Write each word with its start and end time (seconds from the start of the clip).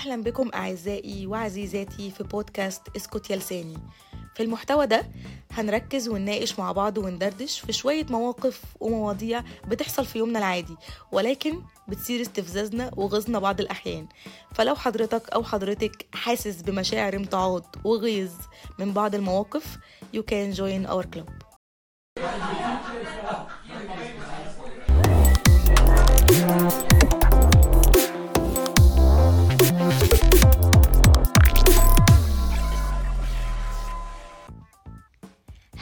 أهلا 0.00 0.22
بكم 0.22 0.50
أعزائي 0.54 1.26
وعزيزاتي 1.26 2.10
في 2.10 2.24
بودكاست 2.24 2.82
اسكت 2.96 3.30
يا 3.30 3.36
لساني. 3.36 3.78
في 4.34 4.42
المحتوى 4.42 4.86
ده 4.86 5.10
هنركز 5.50 6.08
ونناقش 6.08 6.58
مع 6.58 6.72
بعض 6.72 6.98
وندردش 6.98 7.60
في 7.60 7.72
شوية 7.72 8.06
مواقف 8.10 8.62
ومواضيع 8.80 9.42
بتحصل 9.68 10.04
في 10.06 10.18
يومنا 10.18 10.38
العادي 10.38 10.76
ولكن 11.12 11.62
بتصير 11.88 12.20
استفزازنا 12.20 12.90
وغيظنا 12.96 13.38
بعض 13.38 13.60
الأحيان. 13.60 14.08
فلو 14.54 14.74
حضرتك 14.74 15.30
أو 15.30 15.44
حضرتك 15.44 16.06
حاسس 16.14 16.62
بمشاعر 16.62 17.16
امتعاض 17.16 17.76
وغيظ 17.84 18.32
من 18.78 18.92
بعض 18.92 19.14
المواقف 19.14 19.78
you 20.16 20.20
can 20.20 20.56
join 20.56 20.90
our 20.90 21.04
club. 21.16 21.30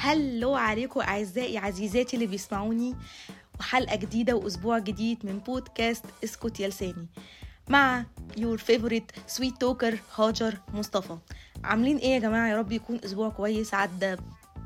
هلو 0.09 0.55
عليكم 0.55 1.01
أعزائي 1.01 1.59
عزيزاتي 1.59 2.17
اللي 2.17 2.27
بيسمعوني 2.27 2.95
وحلقة 3.61 3.97
جديدة 3.97 4.37
وأسبوع 4.37 4.79
جديد 4.79 5.27
من 5.27 5.39
بودكاست 5.39 6.05
اسكت 6.25 6.61
يا 6.61 6.69
لساني 6.69 7.07
مع 7.69 8.05
your 8.37 8.59
favorite 8.59 9.13
sweet 9.27 9.61
talker 9.61 9.99
هاجر 10.17 10.59
مصطفى. 10.75 11.19
عاملين 11.65 11.97
إيه 11.97 12.15
يا 12.15 12.19
جماعة؟ 12.19 12.49
يا 12.49 12.57
رب 12.57 12.73
يكون 12.73 13.01
أسبوع 13.05 13.29
كويس 13.29 13.75
عدى 13.75 14.17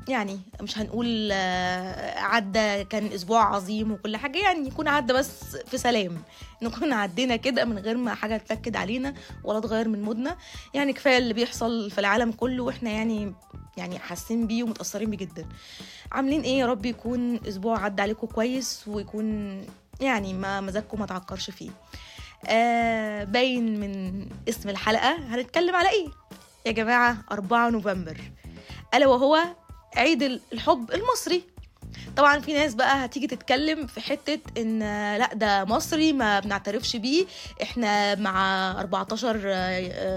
يعني 0.07 0.39
مش 0.61 0.77
هنقول 0.77 1.29
آه، 1.31 2.19
عدى 2.19 2.83
كان 2.83 3.05
أسبوع 3.07 3.55
عظيم 3.55 3.91
وكل 3.91 4.17
حاجة 4.17 4.37
يعني 4.39 4.67
يكون 4.67 4.87
عدى 4.87 5.13
بس 5.13 5.55
في 5.55 5.77
سلام. 5.77 6.17
نكون 6.61 6.93
عدينا 6.93 7.35
كده 7.35 7.65
من 7.65 7.77
غير 7.77 7.97
ما 7.97 8.13
حاجة 8.15 8.37
تنكد 8.37 8.75
علينا 8.75 9.13
ولا 9.43 9.59
تغير 9.59 9.87
من 9.87 10.01
مودنا. 10.01 10.37
يعني 10.73 10.93
كفاية 10.93 11.17
اللي 11.17 11.33
بيحصل 11.33 11.91
في 11.91 11.99
العالم 11.99 12.31
كله 12.31 12.63
وإحنا 12.63 12.89
يعني 12.89 13.33
يعني 13.77 13.99
حاسين 13.99 14.47
بيه 14.47 14.63
ومتأثرين 14.63 15.09
بيه 15.09 15.17
جدا. 15.17 15.45
عاملين 16.11 16.41
إيه؟ 16.41 16.59
يا 16.59 16.65
رب 16.65 16.85
يكون 16.85 17.39
أسبوع 17.47 17.79
عدى 17.83 18.01
عليكم 18.01 18.27
كويس 18.27 18.83
ويكون 18.87 19.57
يعني 20.01 20.33
ما 20.33 20.61
مزاجكم 20.61 20.99
ما 20.99 21.05
تعكرش 21.05 21.49
فيه. 21.49 21.69
آه 22.47 23.23
باين 23.23 23.79
من 23.79 24.25
اسم 24.49 24.69
الحلقة 24.69 25.15
هنتكلم 25.35 25.75
على 25.75 25.89
إيه؟ 25.89 26.07
يا 26.65 26.71
جماعة 26.71 27.17
4 27.31 27.69
نوفمبر. 27.69 28.17
ألا 28.93 29.07
وهو 29.07 29.39
عيد 29.95 30.23
الحب 30.53 30.91
المصري. 30.91 31.43
طبعا 32.17 32.39
في 32.39 32.53
ناس 32.53 32.75
بقى 32.75 33.05
هتيجي 33.05 33.27
تتكلم 33.27 33.87
في 33.87 34.01
حتة 34.01 34.39
إن 34.57 34.79
لأ 35.17 35.29
ده 35.33 35.65
مصري 35.65 36.13
ما 36.13 36.39
بنعترفش 36.39 36.95
بيه. 36.95 37.25
إحنا 37.61 38.15
مع 38.15 38.71
14 38.79 39.37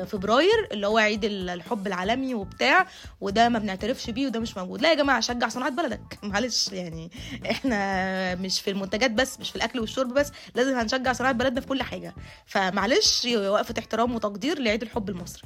فبراير 0.07 0.69
اللي 0.73 0.87
هو 0.87 0.99
عيد 0.99 1.25
الحب 1.25 1.87
العالمي 1.87 2.35
وبتاع 2.35 2.87
وده 3.21 3.49
ما 3.49 3.59
بنعترفش 3.59 4.11
بيه 4.11 4.27
وده 4.27 4.41
مش 4.41 4.57
موجود. 4.57 4.83
لا 4.83 4.89
يا 4.91 4.95
جماعة 4.95 5.21
شجع 5.21 5.49
صناعة 5.49 5.71
بلدك. 5.71 6.19
معلش 6.23 6.69
يعني 6.73 7.11
إحنا 7.51 8.35
مش 8.35 8.61
في 8.61 8.71
المنتجات 8.71 9.11
بس 9.11 9.41
مش 9.41 9.51
في 9.51 9.57
الأكل 9.57 9.81
والشرب 9.81 10.15
بس 10.15 10.33
لازم 10.55 10.79
هنشجع 10.79 11.13
صناعة 11.13 11.33
بلدنا 11.33 11.61
في 11.61 11.67
كل 11.67 11.83
حاجة. 11.83 12.15
فمعلش 12.47 13.27
وقفة 13.37 13.75
احترام 13.79 14.15
وتقدير 14.15 14.59
لعيد 14.59 14.83
الحب 14.83 15.09
المصري. 15.09 15.43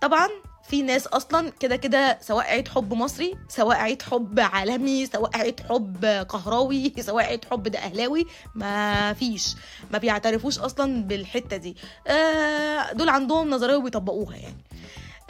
طبعا 0.00 0.28
في 0.72 0.82
ناس 0.82 1.06
أصلا 1.06 1.52
كده 1.60 1.76
كده 1.76 2.18
سواء 2.20 2.44
عيد 2.44 2.68
حب 2.68 2.94
مصري 2.94 3.34
سواء 3.48 3.76
عيد 3.76 4.02
حب 4.02 4.40
عالمي 4.40 5.06
سواء 5.06 5.36
عيد 5.36 5.60
حب 5.60 6.04
قهراوي 6.04 6.92
سواء 7.08 7.24
عيد 7.24 7.44
حب 7.44 7.62
ده 7.62 7.78
اهلاوي 7.78 8.26
ما 8.54 9.12
فيش 9.12 9.54
ما 9.90 9.98
بيعترفوش 9.98 10.58
أصلا 10.58 11.02
بالحتة 11.02 11.56
دي. 11.56 11.76
آه 12.06 12.92
دول 12.92 13.08
عندهم 13.08 13.50
نظرية 13.50 13.76
وبيطبقوها 13.76 14.36
يعني. 14.36 14.56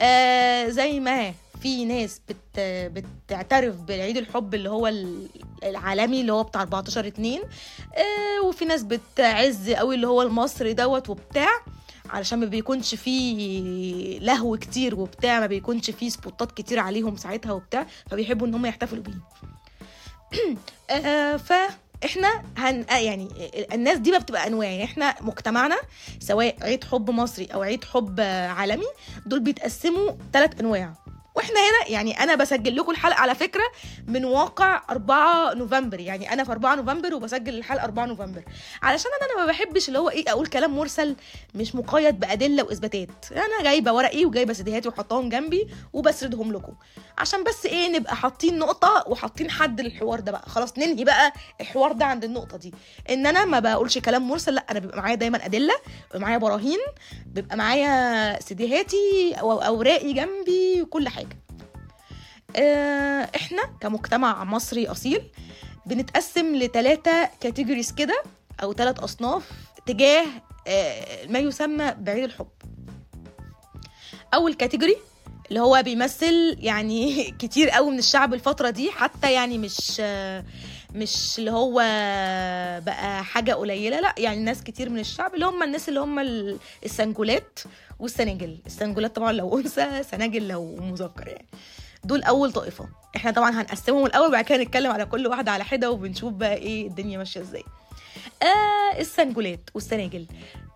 آه 0.00 0.68
زي 0.68 1.00
ما 1.00 1.34
في 1.62 1.84
ناس 1.84 2.20
بت 2.28 2.60
بتعترف 2.92 3.76
بالعيد 3.76 4.16
الحب 4.16 4.54
اللي 4.54 4.70
هو 4.70 4.92
العالمي 5.64 6.20
اللي 6.20 6.32
هو 6.32 6.42
بتاع 6.42 6.62
14 6.62 7.06
2 7.06 7.40
آه 7.40 8.46
وفي 8.46 8.64
ناس 8.64 8.82
بتعز 8.82 9.70
قوي 9.70 9.94
اللي 9.94 10.06
هو 10.06 10.22
المصري 10.22 10.72
دوت 10.72 11.10
وبتاع. 11.10 11.50
علشان 12.12 12.38
ما 12.38 12.46
بيكونش 12.46 12.94
فيه 12.94 14.18
لهو 14.18 14.56
كتير 14.56 14.94
وبتاع 14.94 15.40
ما 15.40 15.46
بيكونش 15.46 15.90
فيه 15.90 16.08
سبوتات 16.08 16.52
كتير 16.52 16.78
عليهم 16.78 17.16
ساعتها 17.16 17.52
وبتاع 17.52 17.86
فبيحبوا 18.10 18.46
إن 18.46 18.54
هم 18.54 18.66
يحتفلوا 18.66 19.02
بيه. 19.02 19.20
آه 20.90 21.36
فاحنا 21.36 22.42
هن 22.56 22.84
يعني 22.90 23.28
الناس 23.72 23.98
دي 23.98 24.10
بقى 24.10 24.20
بتبقى 24.20 24.46
أنواع 24.46 24.68
يعني 24.68 24.84
إحنا 24.84 25.14
مجتمعنا 25.20 25.76
سواء 26.20 26.56
عيد 26.62 26.84
حب 26.84 27.10
مصري 27.10 27.46
أو 27.46 27.62
عيد 27.62 27.84
حب 27.84 28.20
عالمي 28.20 28.86
دول 29.26 29.40
بيتقسموا 29.40 30.10
ثلاث 30.32 30.60
أنواع. 30.60 31.01
وإحنا 31.34 31.56
هنا 31.60 31.88
يعني 31.90 32.22
أنا 32.22 32.34
بسجل 32.34 32.76
لكم 32.76 32.90
الحلقة 32.90 33.20
على 33.20 33.34
فكرة 33.34 33.62
من 34.06 34.24
واقع 34.24 34.82
4 34.90 35.54
نوفمبر 35.54 36.00
يعني 36.00 36.32
أنا 36.32 36.44
في 36.44 36.52
4 36.52 36.74
نوفمبر 36.74 37.14
وبسجل 37.14 37.54
الحلقة 37.58 37.84
4 37.84 38.06
نوفمبر. 38.06 38.42
علشان 38.82 39.10
أنا 39.22 39.40
ما 39.44 39.52
بحبش 39.52 39.88
اللي 39.88 39.98
هو 39.98 40.10
إيه 40.10 40.24
أقول 40.28 40.46
كلام 40.46 40.76
مرسل 40.76 41.16
مش 41.54 41.74
مقيد 41.74 42.20
بأدلة 42.20 42.62
وإثباتات. 42.62 43.08
أنا 43.32 43.62
جايبة 43.62 43.92
ورقي 43.92 44.24
وجايبة 44.24 44.52
سيديهاتي 44.52 44.88
وحطاهم 44.88 45.28
جنبي 45.28 45.68
وبسردهم 45.92 46.52
لكم. 46.52 46.72
عشان 47.18 47.44
بس 47.44 47.66
إيه 47.66 47.88
نبقى 47.88 48.16
حاطين 48.16 48.58
نقطة 48.58 49.04
وحاطين 49.06 49.50
حد 49.50 49.80
للحوار 49.80 50.20
ده 50.20 50.32
بقى. 50.32 50.48
خلاص 50.48 50.78
ننهي 50.78 51.04
بقى 51.04 51.32
الحوار 51.60 51.92
ده 51.92 52.04
عند 52.04 52.24
النقطة 52.24 52.56
دي. 52.56 52.74
إن 53.10 53.26
أنا 53.26 53.44
ما 53.44 53.60
بقولش 53.60 53.98
كلام 53.98 54.28
مرسل 54.28 54.54
لأ 54.54 54.64
أنا 54.70 54.78
بيبقى 54.78 54.98
معايا 54.98 55.14
دايما 55.14 55.46
أدلة 55.46 55.74
بيبقى 56.04 56.20
معايا 56.20 56.38
براهين 56.38 56.78
بيبقى 57.26 57.56
معايا 57.56 58.40
سيديهاتي 58.40 59.34
أو 59.40 59.52
أوراقي 59.62 60.12
جنبي 60.12 60.82
وكل 60.82 61.08
حاجة. 61.08 61.31
إحنا 63.36 63.62
كمجتمع 63.80 64.44
مصري 64.44 64.86
أصيل 64.86 65.22
بنتقسم 65.86 66.56
لثلاثة 66.56 67.28
كاتيجوريز 67.40 67.92
كده 67.92 68.22
أو 68.62 68.72
ثلاث 68.72 69.00
أصناف 69.00 69.50
تجاه 69.86 70.26
ما 71.28 71.38
يسمى 71.38 71.94
بعيد 71.98 72.24
الحب. 72.24 72.48
أول 74.34 74.54
كاتيجوري 74.54 74.96
اللي 75.48 75.60
هو 75.60 75.82
بيمثل 75.84 76.56
يعني 76.60 77.24
كتير 77.40 77.70
قوي 77.70 77.90
من 77.90 77.98
الشعب 77.98 78.34
الفترة 78.34 78.70
دي 78.70 78.90
حتى 78.90 79.32
يعني 79.32 79.58
مش 79.58 80.00
مش 80.94 81.38
اللي 81.38 81.50
هو 81.50 81.74
بقى 82.86 83.24
حاجة 83.24 83.54
قليلة 83.54 84.00
لا 84.00 84.14
يعني 84.18 84.40
ناس 84.40 84.62
كتير 84.62 84.88
من 84.88 84.98
الشعب 84.98 85.34
اللي 85.34 85.46
هم 85.46 85.62
الناس 85.62 85.88
اللي 85.88 86.00
هم 86.00 86.18
السنجولات 86.84 87.58
والسناجل. 87.98 88.58
السنجولات 88.66 89.16
طبعا 89.16 89.32
لو 89.32 89.58
أنثى 89.58 90.02
سناجل 90.02 90.48
لو 90.48 90.76
مذكر 90.76 91.28
يعني. 91.28 91.46
دول 92.04 92.22
أول 92.22 92.52
طائفة. 92.52 92.88
إحنا 93.16 93.30
طبعا 93.30 93.50
هنقسمهم 93.50 94.06
الأول 94.06 94.28
وبعد 94.28 94.44
كده 94.44 94.58
نتكلم 94.62 94.90
على 94.92 95.04
كل 95.04 95.26
واحدة 95.26 95.52
على 95.52 95.64
حدة 95.64 95.90
وبنشوف 95.90 96.32
بقى 96.32 96.54
إيه 96.54 96.86
الدنيا 96.86 97.18
ماشية 97.18 97.40
إزاي. 97.40 97.64
آه 98.42 99.00
السنجولات 99.00 99.70
والسناجل. 99.74 100.26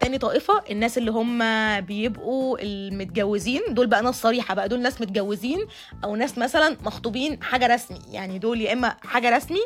تاني 0.01 0.19
طائفة 0.19 0.63
الناس 0.71 0.99
اللي 0.99 1.11
هم 1.11 1.39
بيبقوا 1.81 2.59
المتجوزين 2.63 3.61
دول 3.69 3.87
بقى 3.87 4.03
ناس 4.03 4.21
صريحة 4.23 4.55
بقى 4.55 4.69
دول 4.69 4.81
ناس 4.83 5.01
متجوزين 5.01 5.67
أو 6.05 6.17
ناس 6.17 6.39
مثلا 6.39 6.77
مخطوبين 6.85 7.43
حاجة 7.43 7.67
رسمي. 7.67 7.99
يعني 8.11 8.39
دول 8.39 8.61
يا 8.61 8.73
إما 8.73 8.97
حاجة 9.05 9.37
رسمي 9.37 9.61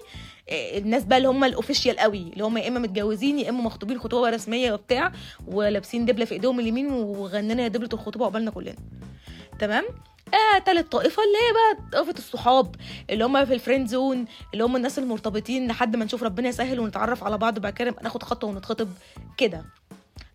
الناس 0.53 1.05
بقى 1.05 1.19
اللي 1.19 1.29
هم 1.29 1.45
ال 1.45 1.51
official 1.51 1.99
قوي 1.99 2.31
اللي 2.33 2.45
هم 2.45 2.59
يا 2.59 2.69
إما 2.69 2.79
متجوزين 2.81 3.39
يا 3.39 3.51
إما 3.51 3.63
مخطوبين 3.63 3.99
خطوبة 4.01 4.31
رسمية 4.31 4.73
وبتاع 4.73 5.13
ولابسين 5.47 6.05
دبلة 6.05 6.25
في 6.25 6.33
إيديهم 6.33 6.61
اليمين 6.61 6.93
وغننا 6.93 7.63
يا 7.63 7.69
دبلة 7.69 7.89
الخطوبة 7.93 8.25
عقبالنا 8.25 8.51
كلنا. 8.51 8.77
تمام؟ 9.59 9.85
آه 10.35 10.59
تالت 10.59 10.93
طائفة 10.93 11.23
اللي 11.23 11.39
هي 11.39 11.53
بقى 11.53 11.91
طائفة 11.93 12.19
الصحاب 12.19 12.77
اللي 13.11 13.25
هم 13.25 13.45
في 13.45 13.55
ال 13.55 13.60
friend 13.60 13.89
zone 13.89 14.25
اللي 14.53 14.65
هم 14.65 14.77
الناس 14.77 14.99
المرتبطين 14.99 15.69
لحد 15.69 15.97
ما 15.97 16.05
نشوف 16.05 16.23
ربنا 16.23 16.49
يسهل 16.49 16.81
ونتعرف 16.81 17.25
على 17.25 17.39
بعض 17.39 17.59
وبعد 17.59 17.73
كده 17.73 17.95
ناخد 18.03 18.23
خطوة 18.23 18.51
ونتخطب 18.51 18.89
كده. 19.37 19.65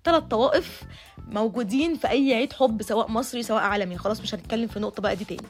ثلاث 0.04 0.24
طوائف 0.24 0.84
موجودين 1.28 1.96
في 1.96 2.10
أي 2.10 2.34
عيد 2.34 2.54
حب 2.54 2.82
سواء 2.82 3.12
مصري 3.12 3.44
سواء 3.44 3.64
عالمي. 3.64 3.98
خلاص 3.98 4.22
مش 4.22 4.36
هنتكلم 4.36 4.68
في 4.68 4.80
نقطة 4.80 5.02
بقى 5.02 5.16
دي 5.16 5.26
تاني. 5.26 5.42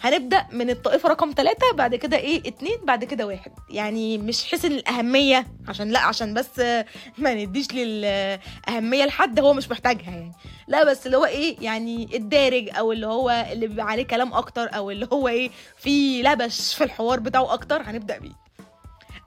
هنبدأ 0.00 0.46
من 0.52 0.70
الطائفة 0.70 1.08
رقم 1.08 1.32
ثلاثة 1.36 1.72
بعد 1.74 1.94
كده 1.94 2.16
إيه 2.16 2.48
اتنين 2.48 2.76
بعد 2.84 3.04
كده 3.04 3.26
واحد. 3.26 3.52
يعني 3.70 4.18
مش 4.18 4.44
حيث 4.44 4.64
الأهمية 4.64 5.46
عشان 5.68 5.90
لأ 5.90 6.00
عشان 6.00 6.34
بس 6.34 6.58
ما 7.18 7.34
نديش 7.34 7.72
للأهمية 7.72 9.04
لحد 9.04 9.40
هو 9.40 9.52
مش 9.52 9.70
محتاجها 9.70 10.10
يعني. 10.10 10.32
لأ 10.68 10.84
بس 10.84 11.06
اللي 11.06 11.16
هو 11.16 11.24
إيه 11.24 11.56
يعني 11.60 12.16
الدارج 12.16 12.68
أو 12.78 12.92
اللي 12.92 13.06
هو 13.06 13.46
اللي 13.52 13.66
بيبقى 13.66 13.86
عليه 13.86 14.02
كلام 14.06 14.34
أكتر 14.34 14.68
أو 14.76 14.90
اللي 14.90 15.08
هو 15.12 15.28
إيه 15.28 15.50
في 15.76 16.22
لبش 16.22 16.74
في 16.74 16.84
الحوار 16.84 17.20
بتاعه 17.20 17.52
أكتر 17.54 17.82
هنبدأ 17.82 18.18
بيه. 18.18 18.32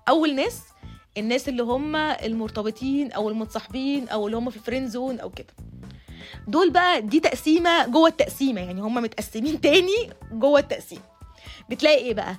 أول 0.10 0.36
ناس 0.36 0.62
الناس 1.18 1.50
اللي 1.50 1.64
هم 1.64 1.96
المرتبطين 1.96 3.12
أو 3.12 3.30
المتصاحبين 3.30 4.10
أو 4.10 4.26
اللي 4.28 4.38
هم 4.38 4.50
في 4.50 4.60
friend 4.60 4.88
zone 4.90 5.20
أو 5.20 5.30
كده. 5.30 5.54
دول 6.48 6.70
بقى 6.72 7.02
دي 7.02 7.20
تقسيمة 7.20 7.88
جوه 7.88 8.08
التقسيمة 8.10 8.62
يعني 8.62 8.82
هم 8.82 8.94
متقسمين 8.96 9.62
تاني 9.62 10.10
جوه 10.32 10.60
التقسيم. 10.60 11.00
بتلاقي 11.70 11.98
إيه 11.98 12.14
بقى؟ 12.14 12.36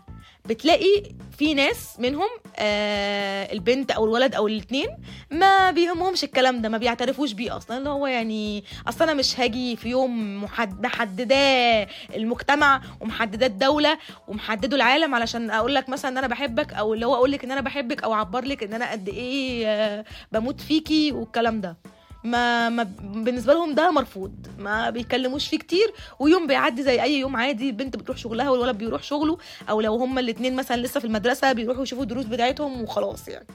بتلاقي 0.48 1.02
في 1.38 1.54
ناس 1.54 2.00
منهم 2.00 2.28
آه 2.56 3.52
البنت 3.52 3.90
أو 3.90 4.04
الولد 4.04 4.34
أو 4.34 4.46
الاثنين 4.48 4.88
ما 5.30 5.70
بيهمهمش 5.70 6.24
الكلام 6.24 6.62
ده 6.62 6.68
ما 6.68 6.78
بيعترفوش 6.78 7.32
بيه 7.32 7.56
أصلا 7.56 7.78
اللي 7.78 7.88
هو 7.88 8.06
يعني 8.06 8.64
أصلا 8.88 9.04
أنا 9.04 9.14
مش 9.14 9.40
هاجي 9.40 9.76
في 9.76 9.88
يوم 9.88 10.42
محد 10.44 10.82
محدداه 10.86 11.88
المجتمع 12.16 12.82
ومحدداه 13.00 13.46
الدولة 13.46 13.98
ومحددة 14.28 14.76
العالم 14.76 15.14
علشان 15.14 15.50
أقول 15.50 15.74
لك 15.74 15.88
مثلا 15.88 16.10
إن 16.10 16.18
أنا 16.18 16.26
بحبك 16.26 16.72
أو 16.72 16.94
اللي 16.94 17.06
هو 17.06 17.14
أقول 17.14 17.32
لك 17.32 17.44
إن 17.44 17.50
أنا 17.50 17.60
بحبك 17.60 18.02
أو 18.04 18.14
أعبر 18.14 18.44
لك 18.44 18.62
إن 18.62 18.74
أنا 18.74 18.90
قد 18.92 19.08
إيه 19.08 19.66
آه 19.66 20.04
بموت 20.32 20.60
فيكي 20.60 21.12
والكلام 21.12 21.60
ده. 21.60 21.76
ما, 22.24 22.68
ما 22.68 22.82
بالنسبة 23.02 23.52
لهم 23.54 23.74
ده 23.74 23.90
مرفوض 23.90 24.46
ما 24.58 24.90
بيتكلموش 24.90 25.48
فيه 25.48 25.58
كتير 25.58 25.94
ويوم 26.18 26.46
بيعدي 26.46 26.82
زي 26.82 27.02
أي 27.02 27.18
يوم 27.20 27.36
عادي 27.36 27.66
البنت 27.70 27.96
بتروح 27.96 28.16
شغلها 28.16 28.50
والولد 28.50 28.78
بيروح 28.78 29.02
شغله 29.02 29.38
أو 29.70 29.80
لو 29.80 29.94
هما 29.96 30.20
الاثنين 30.20 30.56
مثلا 30.56 30.80
لسه 30.80 31.00
في 31.00 31.06
المدرسة 31.06 31.52
بيروحوا 31.52 31.82
يشوفوا 31.82 32.02
الدروس 32.02 32.24
بتاعتهم 32.24 32.82
وخلاص 32.82 33.28
يعني. 33.28 33.46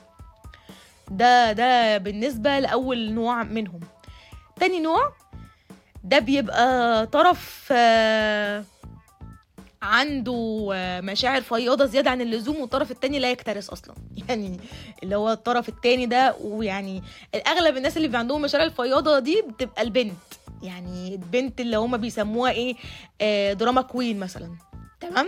ده 1.11 1.51
ده 1.51 1.97
بالنسبة 1.97 2.59
لأول 2.59 3.11
نوع 3.11 3.43
منهم. 3.43 3.79
تاني 4.59 4.79
نوع 4.79 5.11
ده 6.03 6.19
بيبقى 6.19 7.05
طرف 7.07 7.69
آه 7.71 8.63
عنده 9.81 10.67
مشاعر 11.03 11.41
فياضه 11.41 11.85
زيادة 11.85 12.11
عن 12.11 12.21
اللزوم 12.21 12.55
والطرف 12.55 12.91
التاني 12.91 13.19
لا 13.19 13.31
يكترث 13.31 13.69
أصلا. 13.69 13.95
يعني 14.29 14.59
اللي 15.03 15.15
هو 15.15 15.31
الطرف 15.31 15.69
التاني 15.69 16.05
ده 16.05 16.35
ويعني 16.41 17.03
الأغلب 17.35 17.77
الناس 17.77 17.97
اللي 17.97 18.07
بيبقى 18.07 18.19
عندهم 18.19 18.41
مشاعر 18.41 18.63
الفياضه 18.65 19.19
دي 19.19 19.41
بتبقى 19.41 19.81
البنت. 19.81 20.13
يعني 20.63 21.13
البنت 21.15 21.61
اللي 21.61 21.77
هما 21.77 21.97
بيسموها 21.97 22.51
إيه؟ 22.51 22.75
آه 23.21 23.53
drama 23.53 23.81
queen 23.81 24.19
مثلا. 24.19 24.51
تمام؟ 25.01 25.27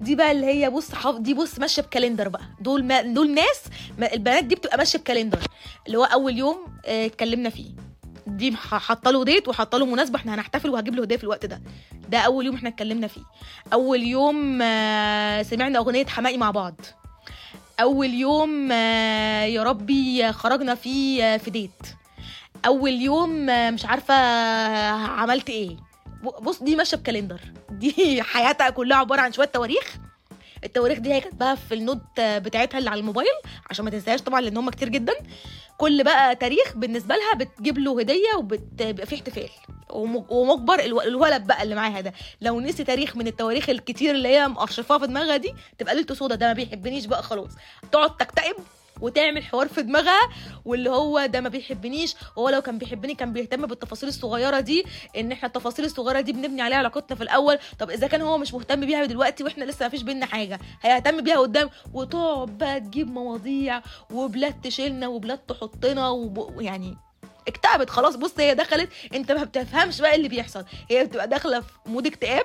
دي 0.00 0.14
بقى 0.14 0.32
اللي 0.32 0.46
هي 0.46 0.70
بص 0.70 0.94
حف... 0.94 1.16
دي 1.16 1.34
بص 1.34 1.58
ماشية 1.58 1.82
ب 1.82 1.87
calendar 1.87 2.28
بقى. 2.28 2.42
دول 2.60 2.84
ما... 2.84 3.02
دول 3.02 3.34
ناس 3.34 3.62
ما... 3.98 4.12
البنات 4.12 4.44
دي 4.44 4.54
بتبقى 4.54 4.78
ماشية 4.78 4.98
ب 4.98 5.02
calendar. 5.02 5.38
اللي 5.86 5.98
هو 5.98 6.04
أول 6.04 6.38
يوم 6.38 6.66
آه 6.86 7.06
اتكلمنا 7.06 7.50
فيه. 7.50 7.70
دي 8.26 8.56
حاطه 8.56 9.10
له 9.10 9.24
ديت 9.24 9.48
وحاطه 9.48 9.78
له 9.78 9.86
مناسبه 9.86 10.16
إحنا 10.18 10.34
هنحتفل 10.34 10.70
وهجيب 10.70 10.94
له 10.94 11.02
هديه 11.02 11.16
في 11.16 11.24
الوقت 11.24 11.46
ده. 11.46 11.62
ده 12.08 12.18
أول 12.18 12.46
يوم 12.46 12.54
إحنا 12.54 12.68
اتكلمنا 12.68 13.06
فيه. 13.06 13.20
أول 13.72 14.02
يوم 14.02 14.58
آه 14.62 15.42
سمعنا 15.42 15.78
أغنية 15.78 16.06
حماقي 16.06 16.36
مع 16.38 16.50
بعض. 16.50 16.80
أول 17.80 18.14
يوم 18.14 18.68
آه 18.72 19.42
يا 19.44 19.62
ربي 19.62 20.32
خرجنا 20.32 20.74
فيه 20.74 21.36
في 21.36 21.50
ديت 21.50 21.70
أول 22.66 22.90
يوم 22.92 23.50
آه 23.50 23.70
مش 23.70 23.84
عارفة 23.84 24.14
عملت 25.06 25.50
إيه. 25.50 25.76
بص 26.42 26.62
دي 26.62 26.76
ماشيه 26.76 26.96
بكالندر 26.96 27.40
دي 27.70 28.22
حياتها 28.32 28.70
كلها 28.70 28.96
عبارة 28.98 29.20
عن 29.20 29.32
شوية 29.32 29.46
تواريخ. 29.46 29.96
التواريخ 30.66 30.98
دي 30.98 31.12
هي 31.14 31.20
كاتباها 31.20 31.54
في 31.54 31.74
النوت 31.74 32.02
بتاعتها 32.20 32.78
اللي 32.78 32.90
على 32.90 33.00
الموبايل 33.00 33.28
عشان 33.70 33.84
ما 33.84 33.90
تنساهاش 33.90 34.22
طبعا 34.22 34.40
لأن 34.40 34.56
هم 34.56 34.70
كتير 34.70 34.88
جدا. 34.88 35.12
كل 35.78 36.04
بقى 36.04 36.36
تاريخ 36.36 36.76
بالنسبة 36.76 37.14
لها 37.16 37.34
بتجيب 37.34 37.78
له 37.78 38.00
هدية 38.00 38.36
وبيبقى 38.38 39.06
فيه 39.06 39.16
احتفال. 39.16 39.48
ومجبر 40.28 40.80
الولد 40.80 41.46
بقى 41.46 41.62
اللي 41.62 41.74
معاها 41.74 42.00
ده. 42.00 42.12
لو 42.40 42.60
نسي 42.60 42.84
تاريخ 42.84 43.16
من 43.16 43.26
التواريخ 43.26 43.68
الكتير 43.70 44.14
اللي 44.14 44.28
هي 44.28 44.48
مقرشفاها 44.48 44.98
في 44.98 45.06
دماغها 45.06 45.36
دي 45.36 45.54
تبقى 45.78 45.94
ليلته 45.94 46.14
سودا 46.14 46.34
ده 46.34 46.46
ما 46.46 46.52
بيحبنيش 46.52 47.06
بقى 47.06 47.22
خلاص. 47.22 47.50
تقعد 47.92 48.16
تكتئب 48.16 48.56
وتعمل 49.00 49.44
حوار 49.44 49.68
في 49.68 49.82
دماغها 49.82 50.20
واللي 50.64 50.90
هو 50.90 51.26
ده 51.26 51.40
ما 51.40 51.48
بيحبنيش. 51.48 52.14
هو 52.38 52.48
لو 52.48 52.60
كان 52.62 52.78
بيحبني 52.78 53.14
كان 53.14 53.32
بيهتم 53.32 53.66
بالتفاصيل 53.66 54.08
الصغيرة 54.08 54.60
دي 54.60 54.84
إن 55.16 55.32
إحنا 55.32 55.46
التفاصيل 55.48 55.84
الصغيرة 55.84 56.20
دي 56.20 56.32
بنبني 56.32 56.62
عليها 56.62 56.78
علاقتنا 56.78 57.16
في 57.16 57.22
الأول. 57.22 57.58
طب 57.78 57.90
إذا 57.90 58.06
كان 58.06 58.20
هو 58.22 58.38
مش 58.38 58.54
مهتم 58.54 58.80
بيها 58.86 59.04
دلوقتي 59.04 59.44
وإحنا 59.44 59.64
لسه 59.64 59.82
ما 59.84 59.88
فيش 59.88 60.02
بينا 60.02 60.26
حاجة 60.26 60.58
هيهتم 60.82 61.20
بيها 61.20 61.38
قدام. 61.38 61.70
وتقعد 61.94 62.58
بقى 62.58 62.80
تجيب 62.80 63.10
مواضيع 63.10 63.82
وبلاد 64.10 64.60
تشيلنا 64.60 65.08
وبلاد 65.08 65.38
تحطنا 65.38 66.08
وب... 66.08 66.60
يعني 66.60 66.96
اكتئبت 67.48 67.90
خلاص. 67.90 68.16
بص 68.16 68.32
هي 68.40 68.54
دخلت 68.54 68.88
أنت 69.14 69.32
ما 69.32 69.44
بتفهمش 69.44 70.00
بقى 70.00 70.14
اللي 70.14 70.28
بيحصل. 70.28 70.64
هي 70.90 71.04
بتبقى 71.04 71.28
داخلة 71.28 71.60
في 71.60 71.66
mood 71.86 72.06
اكتئاب 72.06 72.44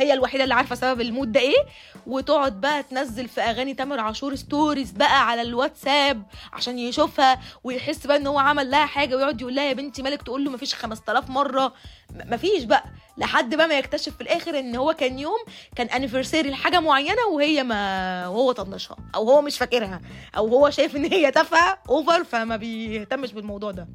هي 0.00 0.12
الوحيدة 0.12 0.44
اللي 0.44 0.54
عارفة 0.54 0.74
سبب 0.74 1.00
ال 1.00 1.06
mood 1.06 1.32
ده 1.32 1.40
إيه. 1.40 1.64
وتقعد 2.06 2.60
بقى 2.60 2.82
تنزل 2.82 3.28
في 3.28 3.40
أغاني 3.40 3.74
تامر 3.74 4.00
عاشور 4.00 4.34
stories 4.34 4.90
بقى 4.90 5.26
على 5.28 5.42
الواتساب 5.42 6.22
عشان 6.52 6.78
يشوفها 6.78 7.40
ويحس 7.64 8.06
بقى 8.06 8.16
إن 8.16 8.26
هو 8.26 8.38
عمل 8.38 8.70
لها 8.70 8.86
حاجة 8.86 9.16
ويقعد 9.16 9.40
يقول 9.40 9.54
لها 9.54 9.64
يا 9.64 9.72
بنتي 9.72 10.02
مالك 10.02 10.22
تقول 10.22 10.44
له 10.44 10.50
مفيش 10.50 10.74
5000 10.74 11.30
مرة. 11.30 11.72
مفيش 12.14 12.64
بقى. 12.64 12.84
لحد 13.18 13.54
بقى 13.54 13.68
ما 13.68 13.78
يكتشف 13.78 14.14
في 14.16 14.20
الآخر 14.20 14.58
إن 14.58 14.76
هو 14.76 14.92
كان 14.94 15.18
يوم 15.18 15.38
كان 15.76 15.86
anniversary 15.86 16.50
لحاجة 16.50 16.80
معينة 16.80 17.22
وهي 17.32 17.62
ما 17.62 18.28
وهو 18.28 18.52
طنشها 18.52 18.96
أو 19.14 19.30
هو 19.30 19.42
مش 19.42 19.58
فاكرها 19.58 20.00
أو 20.36 20.48
هو 20.48 20.70
شايف 20.70 20.96
إن 20.96 21.04
هي 21.04 21.30
تافهة 21.30 21.78
over 21.88 22.24
فما 22.24 22.56
بيهتمش 22.56 23.32
بالموضوع 23.32 23.70
ده. 23.70 23.88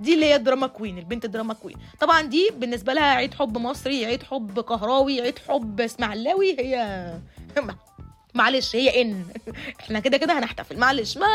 دي 0.00 0.14
اللي 0.14 0.26
هي 0.26 0.36
ال 0.36 0.41
drama 0.41 0.66
queen 0.66 0.98
البنت 0.98 1.24
ال 1.24 1.29
drama 1.29 1.54
queen. 1.54 1.76
طبعا 2.00 2.22
دي 2.22 2.50
بالنسبة 2.56 2.92
لها 2.92 3.04
عيد 3.14 3.34
حب 3.34 3.58
مصري 3.58 4.06
عيد 4.06 4.22
حب 4.22 4.60
كهراوي 4.60 5.20
عيد 5.20 5.38
حب 5.48 5.80
اسماعيلاوي 5.80 6.56
هي 6.60 7.14
معلش 8.34 8.76
هي 8.76 9.02
إن. 9.02 9.24
إحنا 9.80 10.00
كده 10.00 10.16
كده 10.16 10.38
هنحتفل 10.38 10.78
معلش. 10.78 11.16
ما 11.16 11.26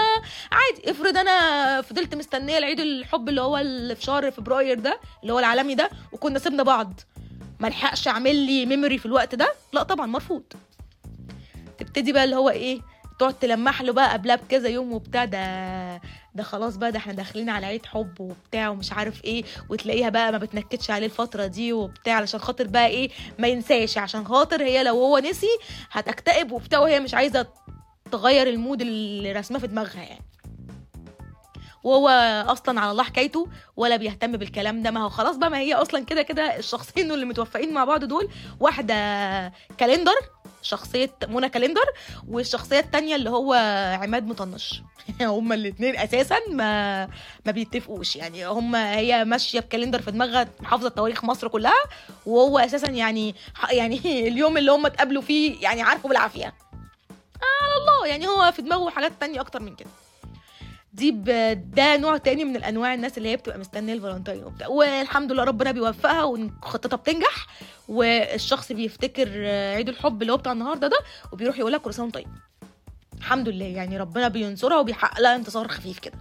عادي. 0.51 0.91
افرض 0.91 1.17
أنا 1.17 1.81
فضلت 1.81 2.15
مستنية 2.15 2.57
العيد 2.57 2.79
الحب 2.79 3.29
اللي 3.29 3.41
هو 3.41 3.57
اللي 3.57 3.95
في 3.95 4.03
شهر 4.03 4.31
فبراير 4.31 4.79
ده 4.79 5.00
اللي 5.21 5.33
هو 5.33 5.39
العالمي 5.39 5.75
ده 5.75 5.89
وكنا 6.12 6.39
سيبنا 6.39 6.63
بعض. 6.63 6.94
ما 7.59 7.67
لحقش 7.67 8.07
أعمل 8.07 8.35
لي 8.35 8.65
memory 8.65 8.97
في 8.97 9.06
الوقت 9.06 9.35
ده؟ 9.35 9.53
لا 9.73 9.83
طبعا 9.83 10.06
مرفوض. 10.06 10.44
تبتدي 11.77 12.12
بقى 12.13 12.23
اللي 12.23 12.35
هو 12.35 12.50
إيه؟ 12.50 12.81
تقعد 13.19 13.33
تلمح 13.39 13.81
له 13.81 13.94
بقى 13.94 14.13
قبلها 14.13 14.35
بكذا 14.35 14.69
يوم 14.69 14.94
وبتاع 14.94 15.25
ده 15.25 16.01
ده 16.35 16.44
خلاص 16.44 16.75
بقى 16.77 16.91
ده 16.91 16.97
إحنا 16.97 17.13
داخلين 17.13 17.50
على 17.50 17.65
عيد 17.65 17.85
حب 17.85 18.19
وبتاع 18.21 18.69
ومش 18.69 18.94
عارف 18.94 19.23
إيه 19.25 19.44
وتلاقيها 19.69 20.09
بقى 20.09 20.31
ما 20.31 20.38
بتنكدش 20.38 20.91
عليه 20.91 21.06
الفترة 21.06 21.45
دي 21.45 21.73
وبتاع 21.73 22.13
علشان 22.13 22.39
خاطر 22.39 22.67
بقى 22.67 22.88
إيه 22.88 23.09
ما 23.39 23.47
ينساش 23.47 23.97
عشان 23.97 24.25
خاطر 24.27 24.62
هي 24.63 24.83
لو 24.83 24.94
هو 24.94 25.17
نسي 25.19 25.47
هتكتئب 25.91 26.51
وبتاع 26.51 26.79
وهي 26.79 27.00
مش 27.00 27.13
عايزة 27.13 27.47
تغير 28.12 28.47
المود 28.50 28.81
اللي 28.81 29.31
رسمه 29.31 29.59
في 29.59 29.67
دماغها 29.67 30.01
يعني. 30.03 30.21
وهو 31.85 32.07
أصلا 32.47 32.81
على 32.81 32.91
الله 32.91 33.03
حكايته 33.03 33.47
ولا 33.77 33.95
بيهتم 33.95 34.31
بالكلام 34.31 34.83
ده. 34.83 34.91
ما 34.91 35.03
هو 35.03 35.09
خلاص 35.09 35.35
بقى 35.37 35.49
ما 35.49 35.57
هي 35.57 35.73
أصلا 35.73 36.05
كده 36.05 36.21
كده 36.21 36.57
الشخصين 36.57 37.11
اللي 37.11 37.25
متوفقين 37.25 37.73
مع 37.73 37.85
بعض 37.85 38.03
دول 38.03 38.29
واحدة 38.59 38.93
calendar 39.77 40.15
شخصية 40.61 41.15
منى 41.27 41.49
calendar 41.50 41.85
والشخصية 42.27 42.79
التانية 42.79 43.15
اللي 43.15 43.29
هو 43.29 43.53
عماد 44.01 44.27
مطنش. 44.27 44.81
هما 45.21 45.55
الاثنين 45.55 45.95
أساسا 45.97 46.35
ما 46.51 47.05
ما 47.45 47.51
بيتفقوش. 47.51 48.15
يعني 48.15 48.47
هما 48.47 48.95
هي 48.97 49.25
ماشية 49.25 49.59
ب 49.59 49.64
calendar 49.64 50.01
في 50.01 50.11
دماغها 50.11 50.47
محافظة 50.59 50.89
تواريخ 50.89 51.23
مصر 51.23 51.47
كلها 51.47 51.83
وهو 52.25 52.59
أساسا 52.59 52.88
يعني 52.88 53.36
يعني 53.71 54.01
اليوم 54.27 54.57
اللي 54.57 54.71
هما 54.71 54.88
اتقابلوا 54.88 55.21
فيه 55.21 55.62
يعني 55.62 55.81
عارفه 55.81 56.10
بالعافية. 56.10 56.45
على 57.36 57.81
الله. 57.81 58.07
يعني 58.07 58.27
هو 58.27 58.51
في 58.51 58.62
دماغه 58.62 58.89
حاجات 58.89 59.12
تانية 59.19 59.41
أكتر 59.41 59.62
من 59.62 59.75
كده. 59.75 59.89
دي 60.95 61.11
ده 61.55 61.97
نوع 61.97 62.17
تاني 62.17 62.45
من 62.45 62.55
الأنواع 62.55 62.93
الناس 62.93 63.17
اللي 63.17 63.29
هي 63.29 63.35
بتبقى 63.37 63.57
مستنية 63.59 63.93
الفالنتين 63.93 64.43
وبتاع. 64.43 64.67
والحمد 64.67 65.31
لله 65.31 65.43
ربنا 65.43 65.71
بيوفقها 65.71 66.23
وخطتها 66.23 66.97
بتنجح 66.97 67.47
والشخص 67.87 68.71
بيفتكر 68.71 69.45
عيد 69.75 69.89
الحب 69.89 70.21
اللي 70.21 70.33
هو 70.33 70.37
بتاع 70.37 70.51
النهارده 70.51 70.87
ده 70.87 70.97
وبيروح 71.31 71.59
يقول 71.59 71.71
لك 71.71 71.81
كل 71.81 71.93
سنة 71.93 72.09
طيب. 72.11 72.27
الحمد 73.17 73.49
لله 73.49 73.65
يعني 73.65 73.97
ربنا 73.97 74.27
بينصرها 74.27 74.77
وبيحقق 74.79 75.21
لها 75.21 75.35
انتصار 75.35 75.67
خفيف 75.67 75.99
كده. 75.99 76.17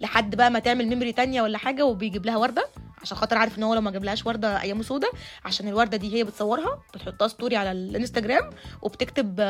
لحد 0.00 0.34
بقى 0.34 0.50
ما 0.50 0.58
تعمل 0.58 0.86
memory 0.86 1.12
تانية 1.12 1.42
ولا 1.42 1.58
حاجة 1.58 1.84
وبيجيب 1.84 2.26
لها 2.26 2.36
وردة 2.36 2.68
عشان 3.02 3.16
خاطر 3.16 3.38
عارف 3.38 3.58
ان 3.58 3.62
هو 3.62 3.74
لو 3.74 3.80
ما 3.80 3.90
جابلهاش 3.90 4.26
وردة 4.26 4.60
أيامه 4.62 4.82
سودا 4.82 5.08
عشان 5.44 5.68
الوردة 5.68 5.96
دي 5.96 6.14
هي 6.14 6.24
بتصورها 6.24 6.82
بتحطها 6.94 7.28
story 7.28 7.56
على 7.56 7.72
الانستجرام 7.72 8.50
وبتكتب 8.82 9.40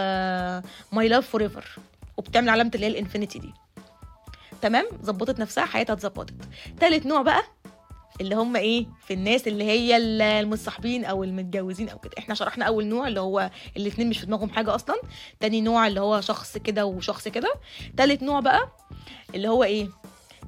my 0.92 1.08
love 1.08 1.28
forever 1.28 1.64
وبتعمل 2.16 2.48
علامة 2.48 2.70
اللي 2.74 2.86
هي 2.86 2.90
ال 2.90 2.96
infinity 2.96 3.38
دي. 3.38 3.52
تمام؟ 4.62 4.86
ظبطت 5.04 5.40
نفسها 5.40 5.64
حياتها 5.64 5.92
اتظبطت. 5.92 6.34
تالت 6.80 7.06
نوع 7.06 7.22
بقى 7.22 7.42
اللي 8.20 8.34
هم 8.34 8.56
إيه؟ 8.56 8.86
في 9.06 9.14
الناس 9.14 9.48
اللي 9.48 9.64
هي 9.64 9.96
المصاحبين 10.40 11.04
أو 11.04 11.24
المتجوزين 11.24 11.88
أو 11.88 11.98
كده. 11.98 12.12
إحنا 12.18 12.34
شرحنا 12.34 12.64
أول 12.64 12.86
نوع 12.86 13.08
اللي 13.08 13.20
هو 13.20 13.50
الاثنين 13.76 14.08
مش 14.08 14.18
في 14.18 14.26
دماغهم 14.26 14.50
حاجة 14.50 14.74
أصلا. 14.74 14.96
تاني 15.40 15.60
نوع 15.60 15.86
اللي 15.86 16.00
هو 16.00 16.20
شخص 16.20 16.58
كده 16.58 16.86
وشخص 16.86 17.28
كده. 17.28 17.54
تالت 17.96 18.22
نوع 18.22 18.40
بقى 18.40 18.68
اللي 19.34 19.48
هو 19.48 19.64
إيه؟ 19.64 19.88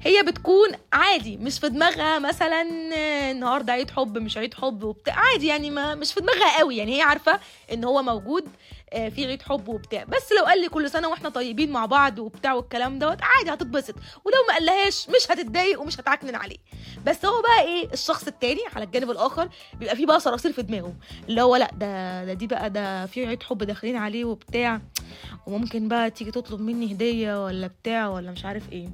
هي 0.01 0.23
بتكون 0.23 0.69
عادي 0.93 1.37
مش 1.37 1.59
في 1.59 1.69
دماغها 1.69 2.19
مثلا 2.19 2.61
النهارده 3.31 3.73
عيد 3.73 3.91
حب 3.91 4.17
مش 4.17 4.37
عيد 4.37 4.53
حب 4.53 4.83
وبتاع. 4.83 5.15
عادي 5.19 5.47
يعني 5.47 5.69
ما 5.69 5.95
مش 5.95 6.13
في 6.13 6.21
دماغها 6.21 6.59
قوي. 6.59 6.77
يعني 6.77 6.97
هي 6.97 7.01
عارفة 7.01 7.39
إن 7.73 7.83
هو 7.83 8.03
موجود 8.03 8.43
في 8.91 9.25
عيد 9.25 9.41
حب 9.41 9.67
وبتاع. 9.67 10.03
بس 10.03 10.31
لو 10.39 10.45
قال 10.45 10.61
لي 10.61 10.69
كل 10.69 10.89
سنة 10.89 11.07
وإحنا 11.07 11.29
طيبين 11.29 11.71
مع 11.71 11.85
بعض 11.85 12.19
وبتاع 12.19 12.53
والكلام 12.53 12.99
دوت 12.99 13.17
عادي 13.21 13.53
هتتبسط. 13.53 13.95
ولو 14.25 14.35
ما 14.47 14.53
قالهاش 14.53 15.09
مش 15.09 15.31
هتتضايق 15.31 15.81
ومش 15.81 15.99
هتعكنن 15.99 16.35
عليه. 16.35 16.57
بس 17.05 17.25
هو 17.25 17.41
بقى 17.41 17.61
إيه 17.61 17.93
الشخص 17.93 18.27
التاني 18.27 18.61
على 18.75 18.85
الجانب 18.85 19.11
الآخر 19.11 19.49
بيبقى 19.73 19.95
فيه 19.95 20.05
بقى 20.05 20.19
صراصير 20.19 20.51
في 20.51 20.61
دماغه. 20.61 20.93
اللي 21.29 21.41
هو 21.41 21.55
لأ 21.55 21.71
ده 21.73 22.25
ده 22.25 22.33
دي 22.33 22.47
بقى 22.47 22.69
ده 22.69 23.05
في 23.05 23.25
عيد 23.25 23.43
حب 23.43 23.57
داخلين 23.63 23.95
عليه 23.95 24.25
وبتاع. 24.25 24.81
وممكن 25.47 25.87
بقى 25.87 26.09
تيجي 26.11 26.31
تطلب 26.31 26.61
مني 26.61 26.93
هدية 26.93 27.45
ولا 27.45 27.67
بتاع 27.67 28.07
ولا 28.07 28.31
مش 28.31 28.45
عارف 28.45 28.71
إيه. 28.71 28.89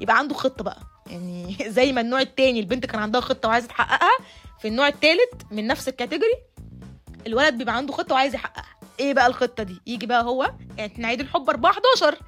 يبقى 0.00 0.18
عنده 0.18 0.34
خطة 0.34 0.64
بقى. 0.64 0.80
يعني 1.06 1.56
زي 1.76 1.92
ما 1.92 2.00
النوع 2.00 2.20
التاني 2.20 2.60
البنت 2.60 2.86
كان 2.86 3.00
عندها 3.00 3.20
خطة 3.20 3.48
وعايزة 3.48 3.68
تحققها 3.68 4.18
في 4.60 4.68
النوع 4.68 4.88
التالت 4.88 5.42
من 5.50 5.66
نفس 5.66 5.88
الكاتيجوري 5.88 6.34
الولد 7.26 7.54
بيبقى 7.58 7.76
عنده 7.76 7.92
خطة 7.92 8.14
وعايز 8.14 8.34
يحققها. 8.34 8.75
إيه 9.00 9.14
بقى 9.14 9.26
الخطة 9.26 9.62
دي؟ 9.62 9.80
يجي 9.86 10.06
بقى 10.06 10.22
هو 10.24 10.50
يعني 10.78 10.92
إحنا 10.92 11.08
عيد 11.08 11.20
الحب 11.20 11.50
4 11.50 11.70
11 11.70 12.18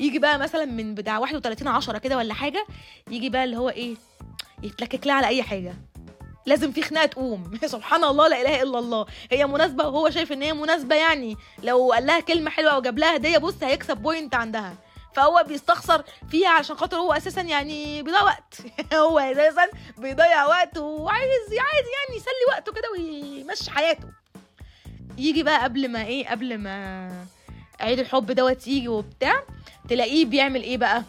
يجي 0.00 0.18
بقى 0.18 0.38
مثلا 0.38 0.64
من 0.64 0.94
بتاع 0.94 1.18
31 1.18 1.68
10 1.68 1.98
كده 1.98 2.16
ولا 2.16 2.34
حاجة 2.34 2.66
يجي 3.10 3.28
بقى 3.30 3.44
اللي 3.44 3.56
هو 3.56 3.68
إيه 3.68 3.94
يتلكك 4.62 5.06
لها 5.06 5.14
على 5.14 5.26
أي 5.26 5.42
حاجة. 5.42 5.74
لازم 6.46 6.72
في 6.72 6.82
خناقة 6.82 7.06
تقوم. 7.06 7.58
سبحان 7.66 8.04
الله 8.04 8.28
لا 8.28 8.40
إله 8.40 8.62
إلا 8.62 8.78
الله. 8.78 9.06
هي 9.30 9.46
مناسبة 9.46 9.88
وهو 9.88 10.10
شايف 10.10 10.32
إن 10.32 10.42
هي 10.42 10.52
مناسبة 10.52 10.94
يعني. 10.94 11.36
لو 11.62 11.92
قال 11.92 12.06
لها 12.06 12.20
كلمة 12.20 12.50
حلوة 12.50 12.78
وجاب 12.78 12.98
لها 12.98 13.16
هدية 13.16 13.38
بص 13.38 13.62
هيكسب 13.62 13.96
بوينت 13.96 14.34
عندها. 14.34 14.74
فهو 15.14 15.44
بيستخسر 15.48 16.02
فيها 16.30 16.48
عشان 16.48 16.76
خاطر 16.76 16.96
هو 16.96 17.12
أساسا 17.12 17.40
يعني 17.40 18.02
بيضيع 18.02 18.22
وقت. 18.22 18.54
هو 18.94 19.18
أساسا 19.18 19.68
بيضيع 19.98 20.46
وقت 20.46 20.78
وعايز 20.78 21.48
عايز 21.50 21.86
يعني 21.96 22.16
يسلي 22.16 22.44
وقته 22.48 22.72
كده 22.72 22.90
ويمشي 22.92 23.70
حياته. 23.70 24.19
يجي 25.20 25.42
بقى 25.42 25.62
قبل 25.64 25.88
ما 25.88 26.04
إيه 26.04 26.28
قبل 26.28 26.58
ما 26.58 27.10
عيد 27.80 27.98
الحب 27.98 28.32
دوت 28.32 28.66
يجي 28.68 28.88
وبتاع 28.88 29.42
تلاقيه 29.88 30.24
بيعمل 30.26 30.62
إيه 30.62 30.76
بقى؟ 30.76 31.02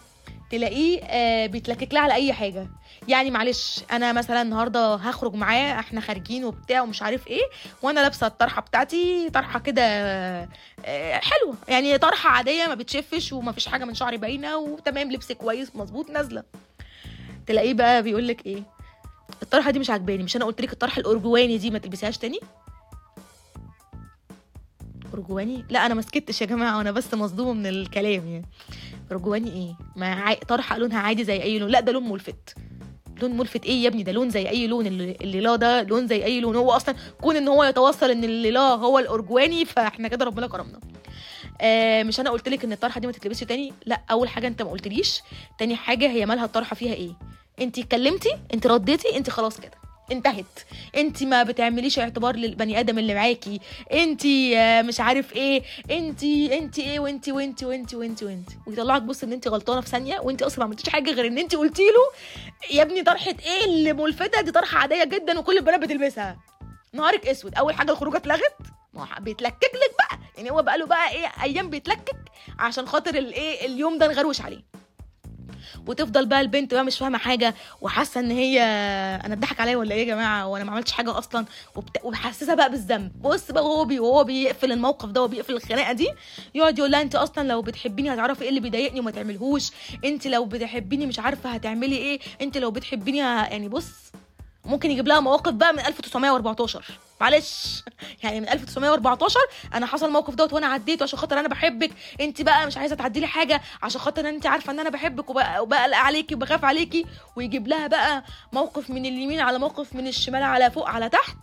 تلاقيه 0.51 1.01
آه 1.03 1.45
بيتلكك 1.45 1.93
لها 1.93 2.01
على 2.01 2.13
أي 2.13 2.33
حاجة. 2.33 2.67
يعني 3.07 3.31
معلش 3.31 3.81
أنا 3.91 4.13
مثلا 4.13 4.41
النهارده 4.41 4.95
هخرج 4.95 5.33
معاه 5.35 5.79
إحنا 5.79 6.01
خارجين 6.01 6.45
وبتاع 6.45 6.81
ومش 6.81 7.01
عارف 7.01 7.27
إيه 7.27 7.41
وأنا 7.81 7.99
لابسة 7.99 8.27
الطرحة 8.27 8.61
بتاعتي 8.61 9.29
طرحة 9.29 9.59
كده 9.59 9.81
آه، 10.85 11.19
حلوة. 11.19 11.55
يعني 11.67 11.97
طرحة 11.97 12.29
عادية 12.29 12.67
ما 12.67 12.75
بتشفش 12.75 13.33
وما 13.33 13.51
فيش 13.51 13.67
حاجة 13.67 13.85
من 13.85 13.93
شعري 13.93 14.17
باينة 14.17 14.57
وتمام 14.57 15.11
لبس 15.11 15.31
كويس 15.31 15.75
مظبوط 15.75 16.09
نازلة. 16.09 16.43
تلاقيه 17.47 17.73
بقى 17.73 18.03
بيقول 18.03 18.27
لك 18.27 18.45
إيه 18.45 18.63
الطرحة 19.43 19.71
دي 19.71 19.79
مش 19.79 19.89
عاجباني 19.89 20.23
مش 20.23 20.35
أنا 20.35 20.45
قلت 20.45 20.61
لك 20.61 20.73
الطرحة 20.73 20.99
الارجواني 20.99 21.57
دي 21.57 21.69
ما 21.71 21.79
تلبسيهاش 21.79 22.17
تاني؟ 22.17 22.39
ارجواني 25.13 25.65
لا 25.69 25.85
أنا 25.85 25.93
ما 25.93 26.01
سكتش 26.01 26.41
يا 26.41 26.45
جماعة 26.45 26.81
أنا 26.81 26.91
بس 26.91 27.13
مصدومة 27.13 27.53
من 27.53 27.65
الكلام 27.65 28.27
يعني. 28.27 28.45
ارجواني 29.11 29.51
إيه؟ 29.53 29.75
ما 29.95 30.13
عا... 30.13 30.33
طرحة 30.33 30.77
لونها 30.77 30.99
عادي 30.99 31.23
زي 31.23 31.41
أي 31.43 31.59
لون. 31.59 31.69
لا 31.69 31.79
ده 31.79 31.91
لون 31.91 32.09
ملفت. 32.09 32.55
لون 33.21 33.37
ملفت 33.37 33.65
إيه 33.65 33.83
يا 33.83 33.87
ابني؟ 33.87 34.03
ده 34.03 34.11
لون 34.11 34.29
زي 34.29 34.49
أي 34.49 34.67
لون 34.67 34.87
اللي 34.87 35.41
لا 35.41 35.55
ده 35.55 35.83
لون 35.83 36.07
زي 36.07 36.25
أي 36.25 36.39
لون. 36.41 36.55
هو 36.55 36.71
أصلا 36.71 36.95
كون 37.21 37.35
إن 37.35 37.47
هو 37.47 37.63
يتوصل 37.63 38.11
إن 38.11 38.23
اللي 38.23 38.51
لا 38.51 38.59
هو 38.61 38.99
الارجواني 38.99 39.65
فإحنا 39.65 40.07
كده 40.07 40.25
ربنا 40.25 40.47
كرمنا. 40.47 40.79
آه 41.61 42.03
مش 42.03 42.19
أنا 42.19 42.29
قلت 42.29 42.49
لك 42.49 42.63
إن 42.63 42.71
الطرحة 42.71 42.99
دي 42.99 43.07
ما 43.07 43.13
تتلبسش 43.13 43.43
تاني؟ 43.43 43.73
لا 43.85 44.01
أول 44.11 44.29
حاجة 44.29 44.47
أنت 44.47 44.61
ما 44.61 44.69
قلتليش. 44.69 45.21
تاني 45.59 45.75
حاجة 45.75 46.09
هي 46.09 46.25
مالها 46.25 46.45
الطرحة 46.45 46.75
فيها 46.75 46.93
إيه؟ 46.93 47.11
انت 47.61 47.79
اتكلمتي 47.79 48.37
انت 48.53 48.67
رديتي 48.67 49.17
انت 49.17 49.29
خلاص 49.29 49.59
كده. 49.59 49.80
انتهت. 50.11 50.59
انت 50.95 51.23
ما 51.23 51.43
بتعمليش 51.43 51.99
اعتبار 51.99 52.35
للبني 52.35 52.79
آدم 52.79 52.99
اللي 52.99 53.13
معاكي. 53.15 53.59
انت 53.93 54.21
مش 54.87 54.99
عارف 54.99 55.33
إيه. 55.35 55.63
انت 55.91 56.23
انت 56.23 56.79
إيه 56.79 56.99
وانت 56.99 57.29
وانت 57.29 57.63
وانت 57.63 57.93
وانت 57.93 58.23
وانت 58.23 58.49
ويطلعك 58.67 59.01
بص 59.01 59.23
ان 59.23 59.31
انت 59.33 59.47
غلطانة 59.47 59.81
في 59.81 59.89
ثانية 59.89 60.19
وانت 60.19 60.41
أصلا 60.41 60.59
ما 60.59 60.65
عملتيش 60.65 60.89
حاجة 60.89 61.11
غير 61.11 61.27
ان 61.27 61.37
انت 61.37 61.55
قلتي 61.55 61.81
له 61.83 62.11
يا 62.77 62.81
ابني 62.81 63.03
طرحة 63.03 63.35
إيه 63.45 63.65
اللي 63.65 63.93
ملفتة؟ 63.93 64.41
دي 64.41 64.51
طرحة 64.51 64.77
عادية 64.77 65.03
جدا 65.03 65.39
وكل 65.39 65.57
البنات 65.57 65.79
بتلبسها. 65.79 66.37
نهارك 66.93 67.27
أسود. 67.27 67.55
أول 67.55 67.73
حاجة 67.73 67.91
الخروجة 67.91 68.17
اتلغت. 68.17 68.55
ما 68.93 69.07
بيتلكك 69.19 69.71
لك 69.73 69.95
بقى. 69.99 70.19
يعني 70.37 70.51
هو 70.51 70.61
بقى 70.61 70.77
له 70.77 70.85
بقى 70.85 71.11
إيه 71.11 71.27
أيام 71.43 71.69
بيتلكك 71.69 72.15
عشان 72.59 72.87
خاطر 72.87 73.15
الايه 73.15 73.65
اليوم 73.65 73.97
ده 73.97 74.07
نغروش 74.07 74.41
عليه. 74.41 74.70
وتفضل 75.87 76.25
بقى 76.25 76.41
البنت 76.41 76.73
بقى 76.73 76.83
مش 76.83 76.97
فاهمة 76.97 77.17
حاجة 77.17 77.55
وحاسة 77.81 78.19
إن 78.19 78.31
هي 78.31 78.61
أنا 79.25 79.33
اتضحك 79.33 79.59
عليا 79.59 79.77
ولا 79.77 79.95
إيه 79.95 79.99
يا 79.99 80.05
جماعة؟ 80.15 80.47
وأنا 80.47 80.63
ما 80.63 80.71
عملتش 80.71 80.91
حاجة 80.91 81.17
أصلا 81.17 81.45
وبت... 81.75 81.97
بقى 82.55 82.71
بالذنب. 82.71 83.11
بص 83.21 83.51
بقى 83.51 83.65
وهو 83.65 83.85
بي... 83.85 83.99
وهو 83.99 84.23
بيقفل 84.23 84.71
الموقف 84.71 85.09
ده 85.09 85.23
وبيقفل 85.23 85.53
الخناقة 85.53 85.91
دي 85.93 86.09
يقعد 86.55 86.79
يقول 86.79 86.91
لها 86.91 87.01
أنت 87.01 87.15
أصلا 87.15 87.47
لو 87.47 87.61
بتحبيني 87.61 88.13
هتعرفي 88.13 88.41
إيه 88.43 88.49
اللي 88.49 88.59
بيضايقني 88.59 88.99
وما 88.99 89.11
تعملهوش. 89.11 89.71
أنت 90.05 90.27
لو 90.27 90.45
بتحبيني 90.45 91.05
مش 91.05 91.19
عارفة 91.19 91.49
هتعملي 91.49 91.97
إيه. 91.97 92.19
أنت 92.41 92.57
لو 92.57 92.71
بتحبيني. 92.71 93.17
يعني 93.17 93.69
بص 93.69 93.89
ممكن 94.65 94.91
يجيب 94.91 95.07
لها 95.07 95.19
مواقف 95.19 95.53
بقى 95.53 95.73
من 95.73 95.79
1914 95.79 96.83
معلش. 97.21 97.83
يعني 98.23 98.39
من 98.41 98.49
1914 98.49 99.39
أنا 99.73 99.85
حصل 99.85 100.05
الموقف 100.05 100.35
دوت 100.35 100.53
وأنا 100.53 100.67
عديته 100.67 101.03
عشان 101.03 101.19
خاطر 101.19 101.39
أنا 101.39 101.47
بحبك. 101.47 101.91
أنت 102.21 102.41
بقى 102.41 102.67
مش 102.67 102.77
عايزة 102.77 102.95
تعدي 102.95 103.19
لي 103.19 103.27
حاجة 103.27 103.61
عشان 103.83 104.01
خاطر 104.01 104.29
أنت 104.29 104.45
عارفة 104.47 104.71
إن 104.73 104.79
أنا 104.79 104.89
بحبك 104.89 105.29
وبقلق 105.29 105.97
عليكي 105.97 106.35
وبخاف 106.35 106.65
عليكي. 106.65 107.05
ويجيب 107.35 107.67
لها 107.67 107.87
بقى 107.87 108.23
موقف 108.53 108.89
من 108.89 109.05
اليمين 109.05 109.39
على 109.39 109.59
موقف 109.59 109.95
من 109.95 110.07
الشمال 110.07 110.43
على 110.43 110.71
فوق 110.71 110.89
على 110.89 111.09
تحت. 111.09 111.37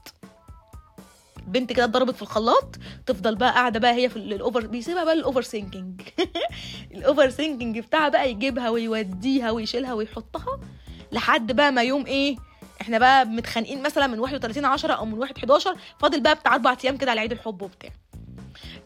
بنت 1.47 1.73
كده 1.73 1.85
اتضربت 1.85 2.15
في 2.17 2.23
الخلاط. 2.23 2.77
تفضل 3.07 3.35
بقى 3.35 3.53
قاعدة 3.53 3.81
بقى 3.81 3.93
هي 3.95 4.09
في 4.09 4.17
ال- 4.17 4.33
ال 4.33 4.39
over 4.39 4.67
بيسيبها 4.67 5.05
بقى 5.05 5.15
ال 5.15 5.43
overthinking 5.43 6.01
ال 6.95 7.31
overthinking 7.31 7.79
بتاعها 7.79 8.09
بقى 8.09 8.31
يجيبها 8.31 8.71
ويوديها 8.71 9.51
ويشيلها 9.51 9.93
ويحطها 9.93 10.61
لحد 11.13 11.53
بقى 11.53 11.73
ما 11.73 11.83
يوم 11.83 12.07
إيه 12.07 12.37
إحنا 12.81 12.99
بقى 12.99 13.25
متخانقين 13.27 13.83
مثلا 13.83 14.07
من 14.07 14.19
31 14.19 14.65
10 14.65 14.93
أو 14.93 15.05
من 15.05 15.19
1 15.19 15.39
11 15.39 15.77
فاضل 16.01 16.21
بقى 16.21 16.35
بتاع 16.35 16.55
أربع 16.55 16.77
أيام 16.85 16.97
كده 16.97 17.11
على 17.11 17.21
عيد 17.21 17.33
الحب 17.33 17.63
وبتاع. 17.63 17.91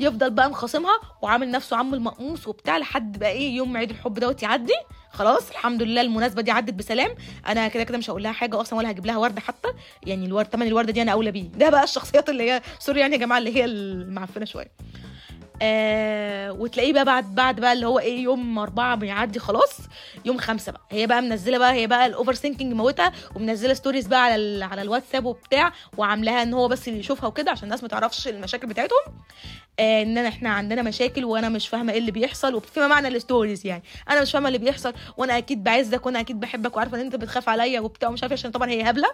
يفضل 0.00 0.30
بقى 0.30 0.50
مخاصمها 0.50 1.00
وعامل 1.22 1.50
نفسه 1.50 1.76
عم 1.76 1.94
المقموص 1.94 2.48
وبتاع 2.48 2.78
لحد 2.78 3.18
بقى 3.18 3.30
إيه 3.30 3.56
يوم 3.56 3.76
عيد 3.76 3.90
الحب 3.90 4.14
دوت 4.14 4.42
يعدي. 4.42 4.72
خلاص 5.10 5.50
الحمد 5.50 5.82
لله 5.82 6.00
المناسبة 6.00 6.42
دي 6.42 6.50
عدت 6.50 6.74
بسلام. 6.74 7.14
أنا 7.48 7.68
كده 7.68 7.84
كده 7.84 7.98
مش 7.98 8.10
هقول 8.10 8.22
لها 8.22 8.32
حاجة 8.32 8.60
أصلا 8.60 8.78
ولا 8.78 8.90
هجيب 8.90 9.06
لها 9.06 9.16
وردة 9.16 9.40
حتى. 9.40 9.68
يعني 10.06 10.26
الورد 10.26 10.46
تمن 10.46 10.66
الوردة 10.66 10.92
دي 10.92 11.02
أنا 11.02 11.12
أولى 11.12 11.30
بيه. 11.30 11.42
ده 11.48 11.70
بقى 11.70 11.84
الشخصيات 11.84 12.28
اللي 12.28 12.50
هي 12.50 12.62
سوري 12.78 13.00
يعني 13.00 13.14
يا 13.14 13.20
جماعة 13.20 13.38
اللي 13.38 13.56
هي 13.56 13.64
المعفنة 13.64 14.44
شوية. 14.44 14.72
آه 15.62 16.52
وتلاقيه 16.52 16.92
بقى 16.92 17.04
بعد 17.04 17.34
بعد 17.34 17.60
بقى 17.60 17.72
اللي 17.72 17.86
هو 17.86 17.98
إيه 17.98 18.22
يوم 18.22 18.58
أربعة 18.58 18.94
بيعدي 18.96 19.38
خلاص 19.38 19.78
يوم 20.24 20.38
خمسة 20.38 20.72
بقى. 20.72 20.80
هي 20.90 21.06
بقى 21.06 21.22
منزلة 21.22 21.58
بقى 21.58 21.72
هي 21.72 21.86
بقى 21.86 22.06
ال 22.06 22.32
overthinking 22.34 22.72
موتها 22.72 23.12
ومنزلة 23.36 23.74
stories 23.74 24.06
بقى 24.06 24.24
على 24.24 24.36
ال- 24.36 24.62
على 24.62 24.82
الواتساب 24.82 25.24
وبتاع 25.24 25.72
وعاملاها 25.98 26.42
إن 26.42 26.54
هو 26.54 26.68
بس 26.68 26.88
اللي 26.88 26.98
يشوفها 27.00 27.26
وكده 27.28 27.50
عشان 27.50 27.64
الناس 27.64 27.82
ما 27.82 27.88
تعرفش 27.88 28.28
المشاكل 28.28 28.66
بتاعتهم. 28.66 28.98
آه 29.80 30.02
إن 30.02 30.18
إحنا 30.18 30.50
عندنا 30.50 30.82
مشاكل 30.82 31.24
وأنا 31.24 31.48
مش 31.48 31.68
فاهمة 31.68 31.92
إيه 31.92 31.98
اللي 31.98 32.10
بيحصل 32.10 32.54
وفيما 32.54 32.86
معنى 32.86 33.08
ال 33.08 33.16
stories 33.16 33.66
يعني. 33.66 33.82
أنا 34.10 34.22
مش 34.22 34.32
فاهمة 34.32 34.48
اللي 34.48 34.58
بيحصل 34.58 34.92
وأنا 35.16 35.38
أكيد 35.38 35.64
بعزك 35.64 36.06
وأنا 36.06 36.20
أكيد 36.20 36.40
بحبك 36.40 36.76
وعارفة 36.76 36.96
إن 36.96 37.00
أنت 37.00 37.16
بتخاف 37.16 37.48
عليا 37.48 37.80
وبتاع 37.80 38.08
ومش 38.08 38.22
عارفة 38.22 38.32
عشان 38.34 38.50
طبعا 38.50 38.70
هي 38.70 38.90
هبلة. 38.90 39.08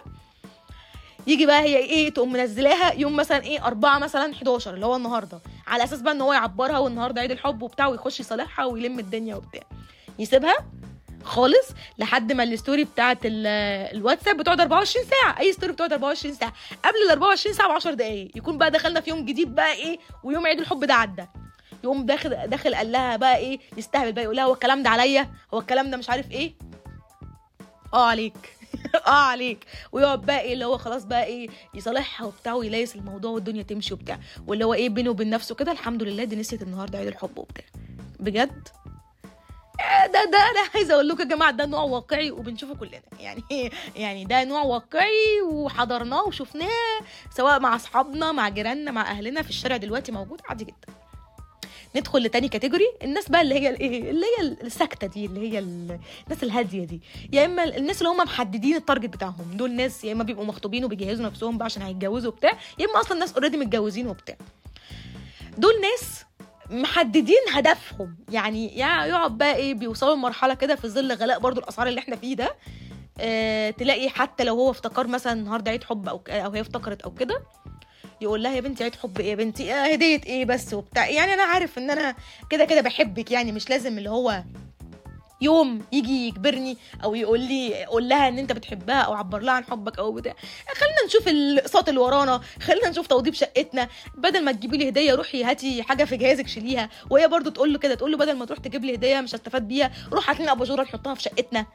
يجي 1.27 1.45
بقى 1.45 1.61
هي 1.61 1.77
إيه 1.77 2.09
تقوم 2.09 2.33
منزلاها 2.33 2.93
يوم 2.93 3.15
مثلا 3.15 3.43
إيه 3.43 3.65
أربعة 3.65 3.99
مثلا 3.99 4.31
11 4.33 4.73
اللي 4.73 4.85
هو 4.85 4.95
النهارده. 4.95 5.39
على 5.67 5.83
أساس 5.83 6.01
بقى 6.01 6.13
إن 6.13 6.21
هو 6.21 6.33
يعبرها 6.33 6.77
والنهاردة 6.79 7.21
عيد 7.21 7.31
الحب 7.31 7.61
وبتاع 7.61 7.87
ويخش 7.87 8.19
يصالحها 8.19 8.65
ويلم 8.65 8.99
الدنيا 8.99 9.35
وبتاع. 9.35 9.61
يسيبها 10.19 10.55
خالص 11.23 11.67
لحد 11.97 12.31
ما 12.31 12.43
ال 12.43 12.50
story 12.50 12.83
بتاعت 12.83 13.17
ال- 13.25 13.47
الواتساب 13.97 14.37
بتقعد 14.37 14.59
24 14.61 15.05
ساعة. 15.05 15.39
أي 15.39 15.53
story 15.53 15.73
بتقعد 15.73 15.93
24 15.93 16.35
ساعة. 16.35 16.53
قبل 16.85 16.95
ال 17.05 17.11
24 17.11 17.55
ساعة 17.55 17.69
ب 17.69 17.71
10 17.71 17.93
دقائق 17.93 18.31
يكون 18.35 18.57
بقى 18.57 18.71
دخلنا 18.71 19.01
في 19.01 19.09
يوم 19.09 19.25
جديد 19.25 19.55
بقى 19.55 19.73
إيه 19.73 19.99
ويوم 20.23 20.47
عيد 20.47 20.59
الحب 20.59 20.83
ده 20.83 20.93
عدى. 20.93 21.25
يقوم 21.83 22.05
داخل 22.05 22.47
داخل 22.47 22.75
قال 22.75 22.91
لها 22.91 23.15
بقى 23.17 23.37
إيه 23.37 23.59
يستهبل 23.77 24.11
بقى 24.11 24.23
يقول 24.23 24.35
لها 24.35 24.43
هو 24.45 24.53
الكلام 24.53 24.83
ده 24.83 24.89
عليا؟ 24.89 25.29
هو 25.53 25.59
الكلام 25.59 25.91
ده 25.91 25.97
مش 25.97 26.09
عارف 26.09 26.31
إيه؟ 26.31 26.53
آه 27.93 28.05
عليك. 28.07 28.58
آه 29.07 29.09
عليك. 29.09 29.65
ويقعد 29.91 30.21
بقى 30.21 30.41
إيه 30.41 30.53
اللي 30.53 30.65
هو 30.65 30.77
خلاص 30.77 31.03
بقى 31.03 31.23
إيه 31.25 31.47
يصالحها 31.73 32.27
وبتاع 32.27 32.53
ويلايس 32.53 32.95
الموضوع 32.95 33.31
والدنيا 33.31 33.63
تمشي 33.63 33.93
وبتاع. 33.93 34.19
واللي 34.47 34.65
هو 34.65 34.73
إيه 34.73 34.89
بينه 34.89 35.09
وبين 35.09 35.29
نفسه 35.29 35.55
كده 35.55 35.71
الحمد 35.71 36.03
لله 36.03 36.23
دي 36.23 36.35
نسيت 36.35 36.61
النهارده 36.61 36.97
عيد 36.99 37.07
الحب 37.07 37.37
وبتاع. 37.37 37.65
بجد؟ 38.19 38.67
آه، 39.79 40.05
ده 40.05 40.25
ده 40.31 40.37
أنا 40.37 40.59
عايزة 40.75 40.93
أقول 40.93 41.07
لكم 41.09 41.19
يا 41.21 41.25
جماعة 41.25 41.51
ده 41.51 41.65
نوع 41.65 41.81
واقعي 41.83 42.31
وبنشوفه 42.31 42.75
كلنا. 42.75 43.01
يعني 43.19 43.43
يعني 43.95 44.25
ده 44.25 44.43
نوع 44.43 44.61
واقعي 44.61 45.41
وحضرناه 45.51 46.23
وشفناه 46.23 46.99
سواء 47.37 47.59
مع 47.59 47.75
أصحابنا 47.75 48.31
مع 48.31 48.49
جيراننا 48.49 48.91
مع 48.91 49.01
أهلنا 49.11 49.41
في 49.41 49.49
الشارع 49.49 49.77
دلوقتي 49.77 50.11
موجود 50.11 50.41
عادي 50.49 50.63
جدا. 50.65 50.93
ندخل 51.95 52.19
لتاني 52.23 52.47
category 52.49 52.85
الناس 53.03 53.29
بقى 53.29 53.41
اللي 53.41 53.55
هي 53.55 53.69
الايه 53.69 54.09
اللي 54.11 54.25
هي 54.39 54.43
الساكتة 54.63 55.07
دي 55.07 55.25
اللي 55.25 55.51
هي 55.53 55.59
ال- 55.59 55.99
الناس 56.27 56.43
الهادية 56.43 56.83
دي. 56.85 57.01
يا 57.33 57.45
إما 57.45 57.63
الناس 57.63 57.97
اللي 58.01 58.09
هم 58.09 58.17
محددين 58.17 58.75
ال 58.75 58.80
target 58.80 59.09
بتاعهم. 59.09 59.51
دول 59.53 59.71
ناس 59.71 60.03
يا 60.03 60.13
إما 60.13 60.23
بيبقوا 60.23 60.45
مخطوبين 60.45 60.85
وبيجهزوا 60.85 61.25
نفسهم 61.25 61.57
بقى 61.57 61.65
عشان 61.65 61.81
هيتجوزوا 61.81 62.31
وبتاع 62.31 62.51
يا 62.79 62.85
إما 62.85 63.01
أصلا 63.01 63.17
ناس 63.19 63.33
already 63.33 63.57
متجوزين 63.57 64.07
وبتاع. 64.07 64.35
دول 65.57 65.73
ناس 65.81 66.25
محددين 66.69 67.37
هدفهم. 67.53 68.15
يعني 68.31 68.77
يع- 68.77 69.05
يقعد 69.05 69.37
بقى 69.37 69.55
إيه 69.55 69.73
بيوصلوا 69.73 70.15
لمرحلة 70.15 70.53
كده 70.53 70.75
في 70.75 70.87
ظل 70.87 71.11
غلاء 71.13 71.39
برضو 71.39 71.59
الأسعار 71.61 71.87
اللي 71.87 71.99
إحنا 71.99 72.15
فيه 72.15 72.35
ده. 72.35 72.55
آه 73.19 73.69
تلاقي 73.69 74.09
حتى 74.09 74.43
لو 74.43 74.55
هو 74.55 74.71
افتكر 74.71 75.07
مثلا 75.07 75.33
النهارده 75.33 75.71
عيد 75.71 75.83
حب 75.83 76.09
أو 76.09 76.21
أو 76.29 76.51
هي 76.51 76.61
افتكرت 76.61 77.01
أو 77.01 77.11
كده 77.11 77.41
يقول 78.21 78.43
لها 78.43 78.55
يا 78.55 78.61
بنتي 78.61 78.83
عيد 78.83 78.95
حب 78.95 79.19
إيه 79.19 79.29
يا 79.29 79.35
بنتي؟ 79.35 79.73
آه 79.73 79.93
هدية 79.93 80.21
إيه 80.25 80.45
بس 80.45 80.73
وبتاع. 80.73 81.09
يعني 81.09 81.33
أنا 81.33 81.43
عارف 81.43 81.77
إن 81.77 81.91
أنا 81.91 82.15
كده 82.49 82.65
كده 82.65 82.81
بحبك 82.81 83.31
يعني 83.31 83.51
مش 83.51 83.69
لازم 83.69 83.97
اللي 83.97 84.09
هو 84.09 84.43
يوم 85.41 85.81
يجي 85.91 86.27
يجبرني 86.27 86.77
أو 87.03 87.15
يقول 87.15 87.39
لي 87.39 87.85
قول 87.85 88.09
لها 88.09 88.27
إن 88.27 88.39
أنت 88.39 88.51
بتحبها 88.51 89.01
أو 89.01 89.13
عبر 89.13 89.39
لها 89.39 89.53
عن 89.53 89.63
حبك 89.63 89.99
أو 89.99 90.11
بتاع. 90.11 90.33
خلينا 90.75 91.05
نشوف 91.05 91.27
الاقساط 91.27 91.89
اللي 91.89 91.99
ورانا 92.01 92.41
خلينا 92.61 92.89
نشوف 92.89 93.07
توضيب 93.07 93.33
شقتنا. 93.33 93.87
بدل 94.15 94.43
ما 94.45 94.51
تجيبي 94.51 94.77
لي 94.77 94.89
هدية 94.89 95.13
روحي 95.13 95.43
هاتي 95.43 95.83
حاجة 95.83 96.03
في 96.03 96.17
جهازك 96.17 96.47
شيليها. 96.47 96.89
وهي 97.09 97.27
برضو 97.27 97.49
تقول 97.49 97.73
له 97.73 97.79
كده 97.79 97.95
تقول 97.95 98.11
له 98.11 98.17
بدل 98.17 98.33
ما 98.33 98.45
تروح 98.45 98.59
تجيب 98.59 98.85
لي 98.85 98.95
هدية 98.95 99.21
مش 99.21 99.35
هستفاد 99.35 99.67
بيها 99.67 99.91
روح 100.11 100.29
هات 100.29 100.39
لنا 100.39 100.51
اباجوره 100.51 100.83
نحطها 100.83 101.13
في 101.13 101.21
شقتنا. 101.21 101.65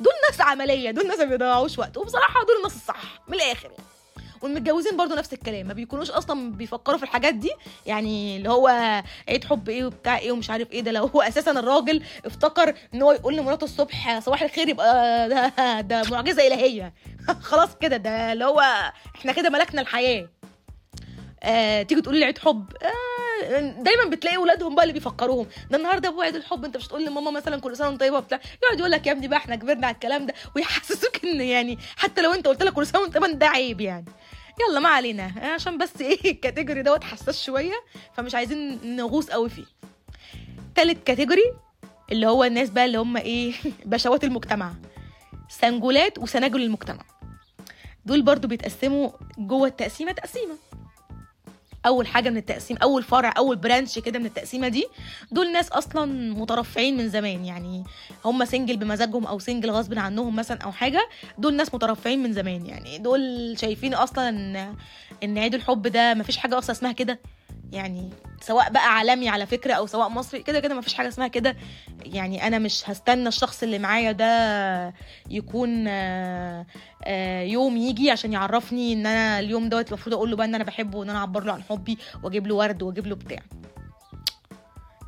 دول 0.00 0.12
ناس 0.30 0.40
عملية 0.40 0.90
دول 0.90 1.08
ناس 1.08 1.18
ما 1.18 1.24
بيضيعوش 1.24 1.78
وقت. 1.78 1.96
وبصراحة 1.96 2.44
دول 2.44 2.56
الناس 2.56 2.74
الصح 2.76 3.20
من 3.28 3.34
الآخر 3.34 3.70
يعني. 3.70 3.91
والمتجوزين 4.42 4.96
برضو 4.96 5.14
نفس 5.14 5.32
الكلام 5.32 5.66
ما 5.66 5.74
بيكونوش 5.74 6.10
أصلا 6.10 6.52
بيفكروا 6.52 6.96
في 6.98 7.02
الحاجات 7.02 7.34
دي. 7.34 7.50
يعني 7.86 8.36
اللي 8.36 8.48
هو 8.50 8.68
عيد 9.28 9.44
حب 9.44 9.68
إيه 9.68 9.84
وبتاع 9.84 10.18
إيه 10.18 10.32
ومش 10.32 10.50
عارف 10.50 10.72
إيه 10.72 10.80
ده 10.80 10.90
لو 10.92 11.06
هو 11.06 11.22
أساسا 11.28 11.50
الراجل 11.50 12.02
افتكر 12.26 12.74
إن 12.94 13.02
هو 13.02 13.12
يقول 13.12 13.36
لمراته 13.36 13.64
الصبح 13.64 14.18
صباح 14.18 14.42
الخير 14.42 14.68
يبقى 14.68 15.28
ده 15.58 15.80
ده 15.80 16.02
معجزة 16.10 16.46
إلهية. 16.46 16.92
خلاص 17.50 17.68
كده 17.80 17.96
ده 17.96 18.32
اللي 18.32 18.44
هو 18.44 18.60
إحنا 19.16 19.32
كده 19.32 19.50
ملكنا 19.50 19.80
الحياة. 19.80 20.28
آه 21.44 21.82
تيجي 21.82 22.00
تقولي 22.02 22.18
لي 22.18 22.24
عيد 22.24 22.38
حب 22.38 22.72
آه 22.82 23.60
دايما 23.60 24.04
بتلاقي 24.10 24.36
ولادهم 24.36 24.74
بقى 24.74 24.84
اللي 24.84 24.92
بيفكروهم. 24.92 25.46
ده 25.70 25.76
النهارده 25.78 26.08
ابو 26.08 26.22
عيد 26.22 26.36
الحب 26.36 26.64
أنت 26.64 26.76
مش 26.76 26.88
تقول 26.88 27.04
لماما 27.04 27.30
مثلا 27.30 27.60
كل 27.60 27.76
سنة 27.76 27.88
وأنت 27.88 28.00
طيبة 28.00 28.16
وبتاع. 28.16 28.40
يقعد 28.62 28.78
يقول 28.78 28.90
لك 28.90 29.06
يا 29.06 29.12
ابني 29.12 29.28
بقى 29.28 29.38
إحنا 29.38 29.56
كبرنا 29.56 29.86
على 29.86 29.94
الكلام 29.94 30.26
ده. 30.26 30.34
ويحسسوك 30.56 31.24
إن 31.24 31.40
يعني 31.40 31.78
حتى 31.96 32.22
لو 32.22 32.32
أنت 32.32 32.46
قلت 32.48 32.62
لك 32.62 32.72
كل 32.72 32.86
سنة 32.86 33.00
وأنت 33.00 33.14
طيبة 33.14 33.26
ده 33.32 33.46
عيب 33.48 33.80
يعني. 33.80 34.04
يلا 34.60 34.80
ما 34.80 34.88
علينا. 34.88 35.32
عشان 35.54 35.78
بس 35.78 36.00
إيه 36.00 36.30
الكاتيجوري 36.32 36.82
دوت 36.82 37.04
حساس 37.04 37.44
شوية 37.44 37.74
فمش 38.16 38.34
عايزين 38.34 38.96
نغوص 38.96 39.30
قوي 39.30 39.48
فيه. 39.50 39.64
تالت 40.74 41.06
category 41.06 41.52
اللي 42.12 42.26
هو 42.26 42.44
الناس 42.44 42.70
بقى 42.70 42.84
اللي 42.84 42.98
هم 42.98 43.16
إيه 43.16 43.52
بشوات 43.84 44.24
المجتمع. 44.24 44.72
single 45.48 46.08
ات 46.08 46.18
وسناجل 46.18 46.62
المجتمع. 46.62 47.02
دول 48.06 48.22
برضو 48.22 48.48
بيتقسموا 48.48 49.10
جوه 49.38 49.68
التقسيمة 49.68 50.12
تقسيمة. 50.12 50.56
أول 51.86 52.06
حاجة 52.06 52.30
من 52.30 52.36
التقسيم 52.36 52.76
أول 52.76 53.02
فرع 53.02 53.34
أول 53.38 53.56
branch 53.56 53.98
كده 53.98 54.18
من 54.18 54.26
التقسيمة 54.26 54.68
دي 54.68 54.86
دول 55.30 55.52
ناس 55.52 55.68
أصلا 55.68 56.32
مترفعين 56.34 56.96
من 56.96 57.08
زمان. 57.08 57.44
يعني 57.44 57.84
هم 58.24 58.44
single 58.44 58.76
بمزاجهم 58.76 59.26
أو 59.26 59.38
single 59.38 59.70
غصب 59.70 59.98
عنهم 59.98 60.36
مثلا 60.36 60.58
أو 60.62 60.72
حاجة 60.72 61.08
دول 61.38 61.54
ناس 61.54 61.74
مترفعين 61.74 62.22
من 62.22 62.32
زمان. 62.32 62.66
يعني 62.66 62.98
دول 62.98 63.54
شايفين 63.58 63.94
أصلا 63.94 64.28
إن 65.24 65.38
عيد 65.38 65.54
الحب 65.54 65.86
ده 65.86 66.14
مفيش 66.14 66.36
حاجة 66.36 66.58
أصلا 66.58 66.76
اسمها 66.76 66.92
كده. 66.92 67.18
يعني 67.72 68.10
سواء 68.40 68.70
بقى 68.70 68.94
عالمي 68.96 69.28
على 69.28 69.46
فكرة 69.46 69.72
أو 69.72 69.86
سواء 69.86 70.08
مصري 70.08 70.42
كده 70.42 70.60
كده 70.60 70.74
مفيش 70.74 70.94
حاجة 70.94 71.08
اسمها 71.08 71.28
كده. 71.28 71.56
يعني 72.04 72.46
أنا 72.46 72.58
مش 72.58 72.90
هستنى 72.90 73.28
الشخص 73.28 73.62
اللي 73.62 73.78
معايا 73.78 74.12
ده 74.12 74.94
يكون 75.30 75.84
آه، 75.88 76.66
آه، 77.04 77.42
يوم 77.42 77.76
يجي 77.76 78.10
عشان 78.10 78.32
يعرفني 78.32 78.92
إن 78.92 79.06
أنا 79.06 79.38
اليوم 79.38 79.68
دوت 79.68 79.88
المفروض 79.88 80.14
أقول 80.14 80.30
له 80.30 80.36
بقى 80.36 80.46
إن 80.46 80.54
أنا 80.54 80.64
بحبه 80.64 80.98
وإن 80.98 81.10
أنا 81.10 81.18
أعبر 81.18 81.44
له 81.44 81.52
عن 81.52 81.62
حبي 81.62 81.98
وأجيب 82.22 82.46
له 82.46 82.54
ورد 82.54 82.82
وأجيب 82.82 83.06
له 83.06 83.14
بتاع. 83.14 83.38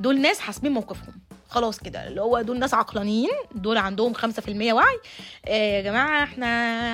دول 0.00 0.21
ناس 0.21 0.40
حاسمين 0.40 0.73
موقفهم. 0.73 1.14
خلاص 1.49 1.78
كده 1.80 2.09
اللي 2.09 2.21
هو 2.23 2.40
دول 2.42 2.59
ناس 2.59 2.75
عقلانيين 2.75 3.30
دول 3.54 3.76
عندهم 3.78 4.14
5% 4.14 4.18
وعي. 4.73 4.99
آه 5.47 5.76
يا 5.76 5.83
جماعة 5.83 6.25
إحنا 6.25 6.47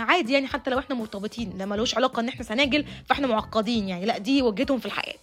عادي 0.08 0.32
يعني 0.32 0.46
حتى 0.46 0.70
لو 0.70 0.78
إحنا 0.78 0.96
مرتبطين 0.96 1.58
ده 1.58 1.66
ملوش 1.66 1.94
علاقة 1.96 2.20
إن 2.20 2.28
إحنا 2.28 2.42
سناجل 2.44 2.84
فإحنا 3.06 3.26
معقدين 3.26 3.88
يعني. 3.88 4.06
لأ 4.06 4.18
دي 4.18 4.42
وجهتهم 4.42 4.78
في 4.78 4.86
الحياة. 4.86 5.16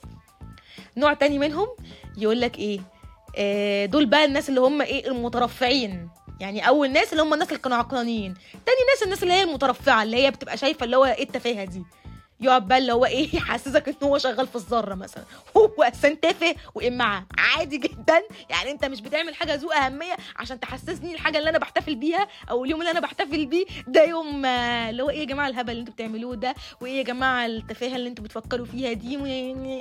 نوع 0.98 1.14
تاني 1.14 1.40
منهم 1.40 1.68
يقول 2.18 2.42
لك 2.42 2.58
إيه؟ 2.58 2.80
آه 3.36 3.86
دول 3.86 4.06
بقى 4.06 4.26
الناس 4.26 4.50
اللي 4.50 4.62
هم 4.62 4.82
إيه؟ 4.82 5.08
المترفعين. 5.08 6.10
يعني 6.40 6.68
أول 6.68 6.92
ناس 6.92 7.12
اللي 7.12 7.24
هم 7.24 7.34
الناس 7.34 7.48
اللي 7.48 7.60
كانوا 7.60 7.78
عقلانيين 7.78 8.34
تاني 8.52 8.78
ناس 8.94 9.04
الناس 9.04 9.24
اللي 9.24 9.34
هي 9.34 9.44
المترفعة 9.44 10.04
اللي 10.04 10.18
هي 10.18 10.32
بتبقى 10.32 10.58
شايفة 10.58 10.84
اللي 10.84 10.98
هو 10.98 11.06
إيه 11.06 11.24
التفاهة 11.24 11.64
دي. 11.66 11.84
يقعد 12.40 12.68
بقى 12.68 12.78
اللي 12.78 12.94
هو 12.94 13.06
إيه؟ 13.06 13.30
يحسسك 13.36 13.88
إن 13.88 13.96
هو 14.04 14.18
شغال 14.18 14.48
في 14.48 14.56
الذرة 14.56 14.96
مثلا. 14.96 15.24
هو 15.58 15.84
أساسا 15.84 16.14
تافه 16.14 16.56
وامعه 16.76 17.26
عادي 17.38 17.78
جدا. 17.78 18.24
يعني 18.50 18.72
أنت 18.72 18.86
مش 18.86 19.02
بتعمل 19.02 19.36
حاجة 19.36 19.56
ذو 19.56 19.72
أهمية 19.72 20.14
عشان 20.36 20.60
تحسسني 20.60 21.14
الحاجة 21.14 21.38
اللي 21.38 21.50
أنا 21.50 21.58
بحتفل 21.58 21.96
بيها 21.96 22.28
أو 22.50 22.66
اليوم 22.66 22.80
اللي 22.80 22.92
أنا 22.92 23.00
بحتفل 23.00 23.46
بيه. 23.46 23.66
ده 23.88 24.04
يوم 24.04 24.46
آه، 24.46 24.90
اللي 24.90 25.04
هو 25.04 25.10
إيه 25.10 25.20
يا 25.20 25.26
جماعة 25.26 25.48
الهبل 25.48 25.70
اللي 25.72 25.80
أنتوا 25.80 25.94
بتعملوه 25.94 26.36
ده؟ 26.36 26.56
وإيه 26.82 26.98
يا 26.98 27.04
جماعة 27.04 27.46
التفاهة 27.46 27.96
اللي 27.96 28.10
أنتوا 28.10 28.24
بتفكروا 28.24 28.66
فيها 28.66 28.94
دي؟ 28.94 29.18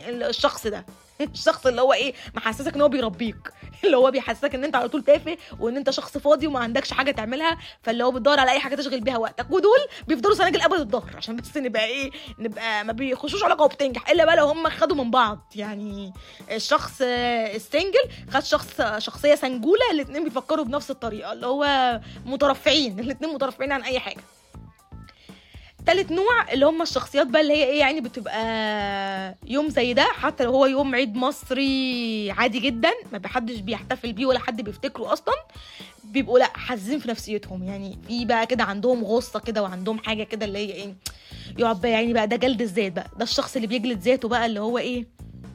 الشخص 0.08 0.66
ده. 0.66 0.86
الشخص 1.34 1.66
اللي 1.66 1.80
هو 1.80 1.92
إيه 1.92 2.14
محسسك 2.34 2.74
إن 2.74 2.80
هو 2.80 2.88
بيربيك. 2.88 3.52
اللي 3.84 3.96
هو 3.96 4.10
بيحسسك 4.10 4.54
إن 4.54 4.64
أنت 4.64 4.76
على 4.76 4.88
طول 4.88 5.02
تافه 5.02 5.36
وإن 5.60 5.76
أنت 5.76 5.90
شخص 5.90 6.18
فاضي 6.18 6.46
وما 6.46 6.60
عندكش 6.60 6.92
حاجة 6.92 7.10
تعملها 7.10 7.58
فاللي 7.82 8.04
هو 8.04 8.10
بتدور 8.10 8.40
على 8.40 8.50
أي 8.50 8.58
حاجة 8.58 8.74
تشغل 8.74 9.00
بيها 9.00 9.18
وقتك. 9.18 9.46
ودول 9.50 9.78
بيفضلوا 10.08 10.34
سناجل 10.34 10.60
ابد 10.60 10.80
الظهر 10.80 11.16
عشان 11.16 11.36
بس 11.36 11.56
نبقى 11.56 11.84
إيه 11.84 12.10
نبقى 12.38 12.84
ما 12.84 12.92
بيخشوش 12.92 13.44
علاقة 13.44 13.64
وبتنجح. 13.64 14.10
إلا 14.10 14.24
بقى 14.24 14.36
لو 14.36 14.46
هم 14.46 14.68
خدوا 14.68 14.96
من 14.96 15.10
بعض. 15.10 15.38
يعني 15.56 16.12
الشخص 16.50 17.02
السنجل 17.02 18.04
خد 18.30 18.40
شخص 18.44 18.80
شخصية 18.98 19.34
سنجولة 19.34 19.90
الاثنين 19.92 20.24
بيفكروا 20.24 20.64
بنفس 20.64 20.90
الطريقة 20.90 21.32
اللي 21.32 21.46
هو 21.46 22.00
مترفعين. 22.26 22.98
الاثنين 23.00 23.34
مترفعين 23.34 23.72
عن 23.72 23.82
أي 23.82 24.00
حاجة. 24.00 24.20
تالت 25.86 26.12
نوع 26.12 26.52
اللي 26.52 26.66
هم 26.66 26.82
الشخصيات 26.82 27.26
بقى 27.26 27.40
اللي 27.42 27.52
هي 27.52 27.64
إيه 27.64 27.80
يعني 27.80 28.00
بتبقى 28.00 29.34
يوم 29.46 29.68
زي 29.68 29.94
ده 29.94 30.02
حتى 30.04 30.44
لو 30.44 30.50
هو 30.50 30.66
يوم 30.66 30.94
عيد 30.94 31.14
مصري 31.16 32.30
عادي 32.30 32.60
جدا 32.60 32.90
ما 33.12 33.28
حدش 33.28 33.56
بيحتفل 33.56 34.12
بيه 34.12 34.26
ولا 34.26 34.38
حد 34.38 34.62
بيفتكره 34.62 35.12
أصلا 35.12 35.34
بيبقوا 36.04 36.38
لأ 36.38 36.50
حاسين 36.54 36.98
في 36.98 37.08
نفسيتهم. 37.08 37.62
يعني 37.64 37.98
في 38.08 38.24
بقى 38.24 38.46
كده 38.46 38.64
عندهم 38.64 39.04
غصة 39.04 39.40
كده 39.40 39.62
وعندهم 39.62 39.98
حاجة 39.98 40.22
كده 40.24 40.46
اللي 40.46 40.58
هي 40.58 40.72
إيه 40.72 40.94
يقعد 41.58 41.80
بقى 41.80 41.90
يعني 41.90 42.12
بقى 42.12 42.28
ده 42.28 42.36
جلد 42.36 42.62
الذات 42.62 42.92
بقى 42.92 43.10
ده 43.16 43.22
الشخص 43.24 43.56
اللي 43.56 43.66
بيجلد 43.66 43.98
ذاته 44.00 44.28
بقى 44.28 44.46
اللي 44.46 44.60
هو 44.60 44.78
إيه 44.78 45.06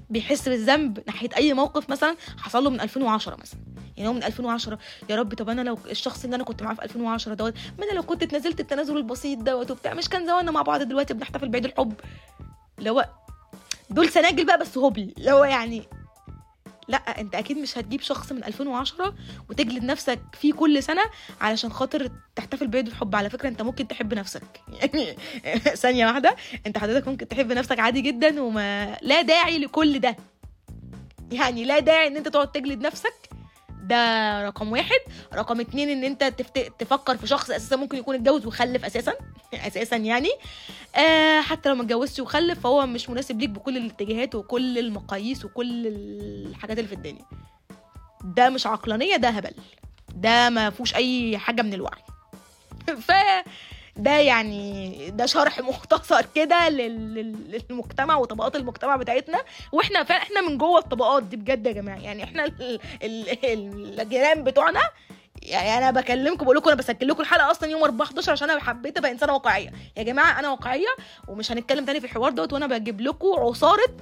بيحس 0.09 0.49
بالذنب 0.49 0.99
ناحية 1.07 1.29
أي 1.37 1.53
موقف 1.53 1.89
مثلا 1.89 2.15
حصل 2.37 2.63
له 2.63 2.69
من 2.69 2.81
2010 2.81 3.37
مثلا. 3.41 3.59
يعني 3.97 4.09
هو 4.09 4.13
من 4.13 4.23
2010 4.23 4.79
يا 5.09 5.15
رب 5.15 5.33
طب 5.33 5.49
أنا 5.49 5.61
لو 5.61 5.77
الشخص 5.89 6.23
اللي 6.23 6.35
أنا 6.35 6.43
كنت 6.43 6.63
معاه 6.63 6.73
في 6.73 6.83
2010 6.83 7.33
دوت 7.33 7.53
ما 7.79 7.85
أنا 7.85 7.91
لو 7.91 8.03
كنت 8.03 8.23
اتنازلت 8.23 8.59
التنازل 8.59 8.97
البسيط 8.97 9.39
دوت 9.39 9.71
وبتاع 9.71 9.93
مش 9.93 10.09
كان 10.09 10.25
زماننا 10.25 10.51
مع 10.51 10.61
بعض 10.61 10.81
دلوقتي 10.81 11.13
بنحتفل 11.13 11.49
بعيد 11.49 11.65
الحب. 11.65 11.93
هو 12.87 13.09
دول 13.89 14.09
سناجل 14.09 14.45
بقى 14.45 14.59
بس 14.59 14.77
هبل 14.77 15.13
هو 15.29 15.43
يعني 15.43 15.83
لا 16.87 16.97
أنت 16.97 17.35
أكيد 17.35 17.57
مش 17.57 17.77
هتجيب 17.77 18.01
شخص 18.01 18.31
من 18.31 18.43
2010 18.43 19.13
وتجلد 19.49 19.83
نفسك 19.83 20.19
فيه 20.33 20.53
كل 20.53 20.83
سنة 20.83 21.01
علشان 21.41 21.71
خاطر 21.71 22.09
تحتفل 22.35 22.67
بعيد 22.67 22.87
الحب. 22.87 23.15
على 23.15 23.29
فكرة 23.29 23.49
أنت 23.49 23.61
ممكن 23.61 23.87
تحب 23.87 24.13
نفسك. 24.13 24.43
يعني 24.81 25.17
ثانية 25.75 26.05
واحدة 26.05 26.35
أنت 26.67 26.77
حضرتك 26.77 27.07
ممكن 27.07 27.27
تحب 27.27 27.51
نفسك 27.51 27.79
عادي 27.79 28.01
جدا 28.01 28.41
وما 28.41 28.97
لا 29.01 29.21
داعي 29.21 29.59
لكل 29.59 29.99
ده. 29.99 30.15
يعني 31.31 31.65
لا 31.65 31.79
داعي 31.79 32.07
إن 32.07 32.17
أنت 32.17 32.27
تقعد 32.27 32.51
تجلد 32.51 32.81
نفسك 32.81 33.13
ده 33.81 34.41
رقم 34.47 34.71
واحد. 34.71 34.99
رقم 35.33 35.59
اتنين 35.59 35.89
ان 35.89 36.03
انت 36.03 36.23
تفت... 36.23 36.59
تفكر 36.79 37.17
في 37.17 37.27
شخص 37.27 37.51
أساسا 37.51 37.75
ممكن 37.75 37.97
يكون 37.97 38.15
اتجوز 38.15 38.45
وخلف 38.45 38.85
أساسا 38.85 39.13
أساسا 39.67 39.95
يعني. 39.95 40.29
آه 40.95 41.41
حتى 41.41 41.69
لو 41.69 41.75
ما 41.75 41.81
اتجوزش 41.83 42.19
وخلف 42.19 42.59
فهو 42.59 42.85
مش 42.85 43.09
مناسب 43.09 43.39
ليك 43.39 43.49
بكل 43.49 43.77
الاتجاهات 43.77 44.35
وكل 44.35 44.77
المقاييس 44.77 45.45
وكل 45.45 45.87
الحاجات 45.87 46.77
اللي 46.77 46.87
في 46.87 46.95
الدنيا. 46.95 47.25
ده 48.23 48.49
مش 48.49 48.67
عقلانية 48.67 49.15
ده 49.15 49.29
هبل. 49.29 49.53
ده 50.15 50.49
ما 50.49 50.69
فيهوش 50.69 50.95
أي 50.95 51.37
حاجة 51.37 51.61
من 51.61 51.73
الوعي. 51.73 52.01
ف 53.07 53.11
ده 53.95 54.11
يعني 54.19 55.09
ده 55.09 55.25
شرح 55.25 55.59
مختصر 55.69 56.25
كده 56.35 56.69
لل- 56.69 57.13
لل- 57.15 57.61
للمجتمع 57.69 58.15
وطبقات 58.17 58.55
المجتمع 58.55 58.95
بتاعتنا. 58.95 59.41
وإحنا 59.71 60.03
فعلا 60.03 60.21
إحنا 60.23 60.41
من 60.41 60.57
جوه 60.57 60.79
الطبقات 60.79 61.23
دي 61.23 61.37
بجد 61.37 61.67
يا 61.67 61.71
جماعة. 61.71 61.97
يعني 61.99 62.23
إحنا 62.23 62.45
ال- 62.45 62.79
ال- 63.03 63.45
ال- 63.45 63.99
الجيران 64.01 64.43
بتوعنا 64.43 64.81
يعني 65.43 65.77
أنا 65.77 65.91
بكلمكم 65.91 66.45
بقول 66.45 66.57
لكم 66.57 66.69
أنا 66.69 66.77
بسجل 66.77 67.07
لكم 67.07 67.21
الحلقة 67.21 67.51
أصلا 67.51 67.69
يوم 67.69 67.83
4 67.83 68.05
11 68.07 68.31
عشان 68.31 68.49
أنا 68.49 68.59
حبيت 68.59 68.97
أبقى 68.97 69.11
إنسانة 69.11 69.33
واقعية. 69.33 69.71
يا 69.97 70.03
جماعة 70.03 70.39
أنا 70.39 70.49
واقعية 70.49 70.87
ومش 71.27 71.51
هنتكلم 71.51 71.85
تاني 71.85 71.99
في 71.99 72.05
الحوار 72.05 72.31
دوت 72.31 72.53
وأنا 72.53 72.67
بجيب 72.67 73.01
لكم 73.01 73.27
عصارة 73.39 73.95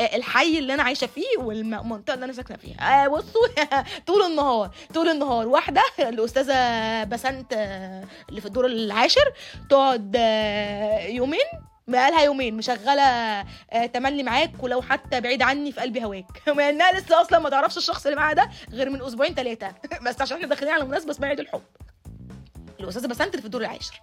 آه، 0.00 0.16
الحي 0.16 0.58
اللي 0.58 0.74
أنا 0.74 0.82
عايشة 0.82 1.06
فيه 1.06 1.38
والمنطقة 1.38 2.14
اللي 2.14 2.24
أنا 2.24 2.32
ساكنة 2.32 2.56
فيها. 2.56 3.04
آه 3.04 3.08
بصوا 3.08 3.46
طول 4.06 4.22
النهار 4.22 4.70
طول 4.94 5.08
النهار 5.08 5.48
واحدة 5.48 5.82
الأستاذة 5.98 7.04
بسنت 7.04 7.52
آه، 7.52 8.04
اللي 8.28 8.40
في 8.40 8.46
الدور 8.46 8.66
العاشر 8.66 9.32
تقعد 9.70 10.16
آه، 10.18 11.06
يومين 11.06 11.46
بقالها 11.88 12.22
يومين 12.22 12.56
مشغلة 12.56 13.02
آه، 13.02 13.86
تملي 13.92 14.22
معاك 14.22 14.52
ولو 14.62 14.82
حتى 14.82 15.20
بعيد 15.20 15.42
عني 15.42 15.72
في 15.72 15.80
قلبي 15.80 16.04
هواك. 16.04 16.42
مع 16.56 16.68
إنها 16.68 16.92
لسه 16.92 17.20
أصلا 17.20 17.38
ما 17.38 17.50
تعرفش 17.50 17.76
الشخص 17.76 18.06
اللي 18.06 18.16
معاها 18.16 18.34
ده 18.34 18.50
غير 18.70 18.90
من 18.90 19.02
أسبوعين 19.02 19.34
ثلاثة 19.34 19.74
بس 20.06 20.20
عشان 20.20 20.36
إحنا 20.36 20.48
داخلين 20.48 20.72
على 20.72 20.84
مناسبة 20.84 21.10
اسمها 21.10 21.28
عيد 21.28 21.40
الحب. 21.40 21.62
الأستاذة 22.80 23.06
بسنت 23.06 23.36
في 23.36 23.44
الدور 23.44 23.60
العاشر. 23.60 24.00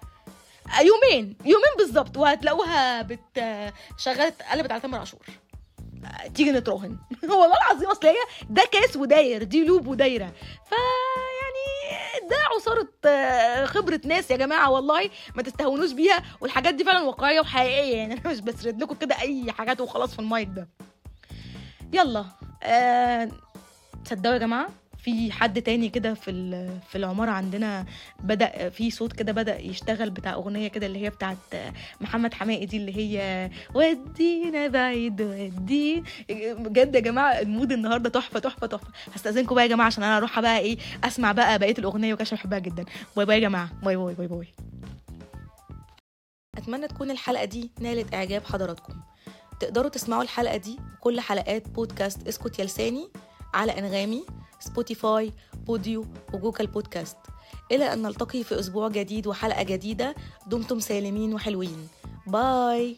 آه، 0.68 0.82
يومين 0.82 1.38
يومين 1.46 1.74
بالظبط. 1.78 2.18
وهتلاقوها 2.18 3.02
بت 3.02 3.38
آه، 3.38 3.74
شغلت 3.98 4.42
قلبت 4.52 4.72
على 4.72 4.82
تامر 4.82 4.98
عاشور. 5.00 5.26
تيجي 6.36 6.52
نتراهن. 6.52 6.98
والله 7.30 7.58
العظيم 7.58 7.89
أصل 7.89 8.08
هي 8.08 8.15
ده 8.50 8.63
كاس 8.72 8.96
وداير 8.96 9.44
دي 9.44 9.63
لوب 9.65 9.88
ودايرة. 9.88 10.32
فيعني 10.70 11.29
ده 12.30 12.36
عصارة 12.56 12.88
آه، 13.06 13.65
خبرة 13.65 14.02
ناس 14.06 14.32
يا 14.32 14.38
جماعة 14.38 14.72
والله 14.72 15.10
ما 15.36 15.44
تستهونوش 15.44 15.92
بيها 15.92 16.24
والحاجات 16.42 16.74
دي 16.74 16.84
فعلا 16.84 17.02
واقعية 17.02 17.39
وحقيقية. 17.39 17.96
يعني 17.98 18.13
أنا 18.13 18.32
مش 18.32 18.39
بسرد 18.39 18.82
لكم 18.82 18.96
كده 18.96 19.15
أي 19.22 19.52
حاجات 19.52 19.82
وخلاص 19.82 20.13
في 20.13 20.20
المايك 20.20 20.50
ده. 20.56 20.68
يلا 21.94 22.26
آه 22.63 23.30
تصدقوا 24.06 24.34
يا 24.34 24.39
جماعة؟ 24.39 24.70
في 25.10 25.32
حد 25.32 25.62
تاني 25.62 25.89
كده 25.89 26.13
في 26.13 26.32
في 26.89 26.98
العمارة 26.98 27.32
عندنا 27.32 27.86
بدأ 28.24 28.69
في 28.69 28.91
صوت 28.91 29.13
كده 29.13 29.32
بدأ 29.32 29.60
يشتغل 29.60 30.10
بتاع 30.10 30.34
أغنية 30.34 30.67
كده 30.67 30.86
اللي 30.86 31.00
هي 31.00 31.10
بتاعت 31.10 31.38
محمد 32.02 32.34
حماقي 32.34 32.65
دي 32.65 32.78
اللي 32.78 32.98
هي 32.98 33.50
ودينا 33.76 34.67
بعيد 34.67 35.22
ودي 35.22 36.04
بجد 36.30 36.95
يا 36.95 37.00
جماعة 37.00 37.39
المود 37.39 37.72
النهاردة 37.72 38.10
تحفة 38.10 38.39
تحفة 38.39 38.67
تحفة. 38.67 38.88
هستأذنكم 39.15 39.56
بقى 39.56 39.63
يا 39.63 39.69
جماعة 39.69 39.88
عشان 39.88 40.04
أنا 40.04 40.17
أروح 40.17 40.39
بقى 40.39 40.60
إيه 40.60 40.78
أسمع 41.04 41.32
بقى 41.32 41.60
بقية 41.60 41.76
الأغنية 41.80 42.13
وكاش 42.13 42.34
بحبها 42.34 42.60
جدا. 42.60 42.86
bye 43.15 43.26
bye 43.26 43.36
يا 43.36 43.41
جماعة. 43.50 43.69
bye 43.84 43.95
bye 43.95 44.13
bye 44.13 44.28
bye. 44.28 44.48
أتمنى 46.58 46.88
تكون 46.88 47.12
الحلقة 47.12 47.45
دي 47.45 47.72
نالت 47.80 48.13
إعجاب 48.13 48.43
حضراتكم. 48.45 48.93
تقدروا 49.60 49.89
تسمعوا 49.89 50.24
الحلقة 50.24 50.58
دي 50.58 50.80
وكل 50.98 51.19
حلقات 51.19 51.69
بودكاست 51.69 52.28
اسكت 52.28 52.60
يا 52.60 52.65
لساني. 52.65 53.10
على 53.54 53.72
أنغامي 53.72 54.26
سبوتيفاي 54.60 55.34
بوديو 55.68 56.06
وجوجل 56.34 56.68
بودكاست. 56.68 57.18
إلى 57.72 57.94
أن 57.94 58.02
نلتقي 58.02 58.44
في 58.44 58.60
أسبوع 58.60 58.88
جديد 58.88 59.28
وحلقة 59.28 59.64
جديدة 59.64 60.16
دمتم 60.48 60.80
سالمين 60.80 61.34
وحلوين. 61.34 61.88
bye 62.28 62.98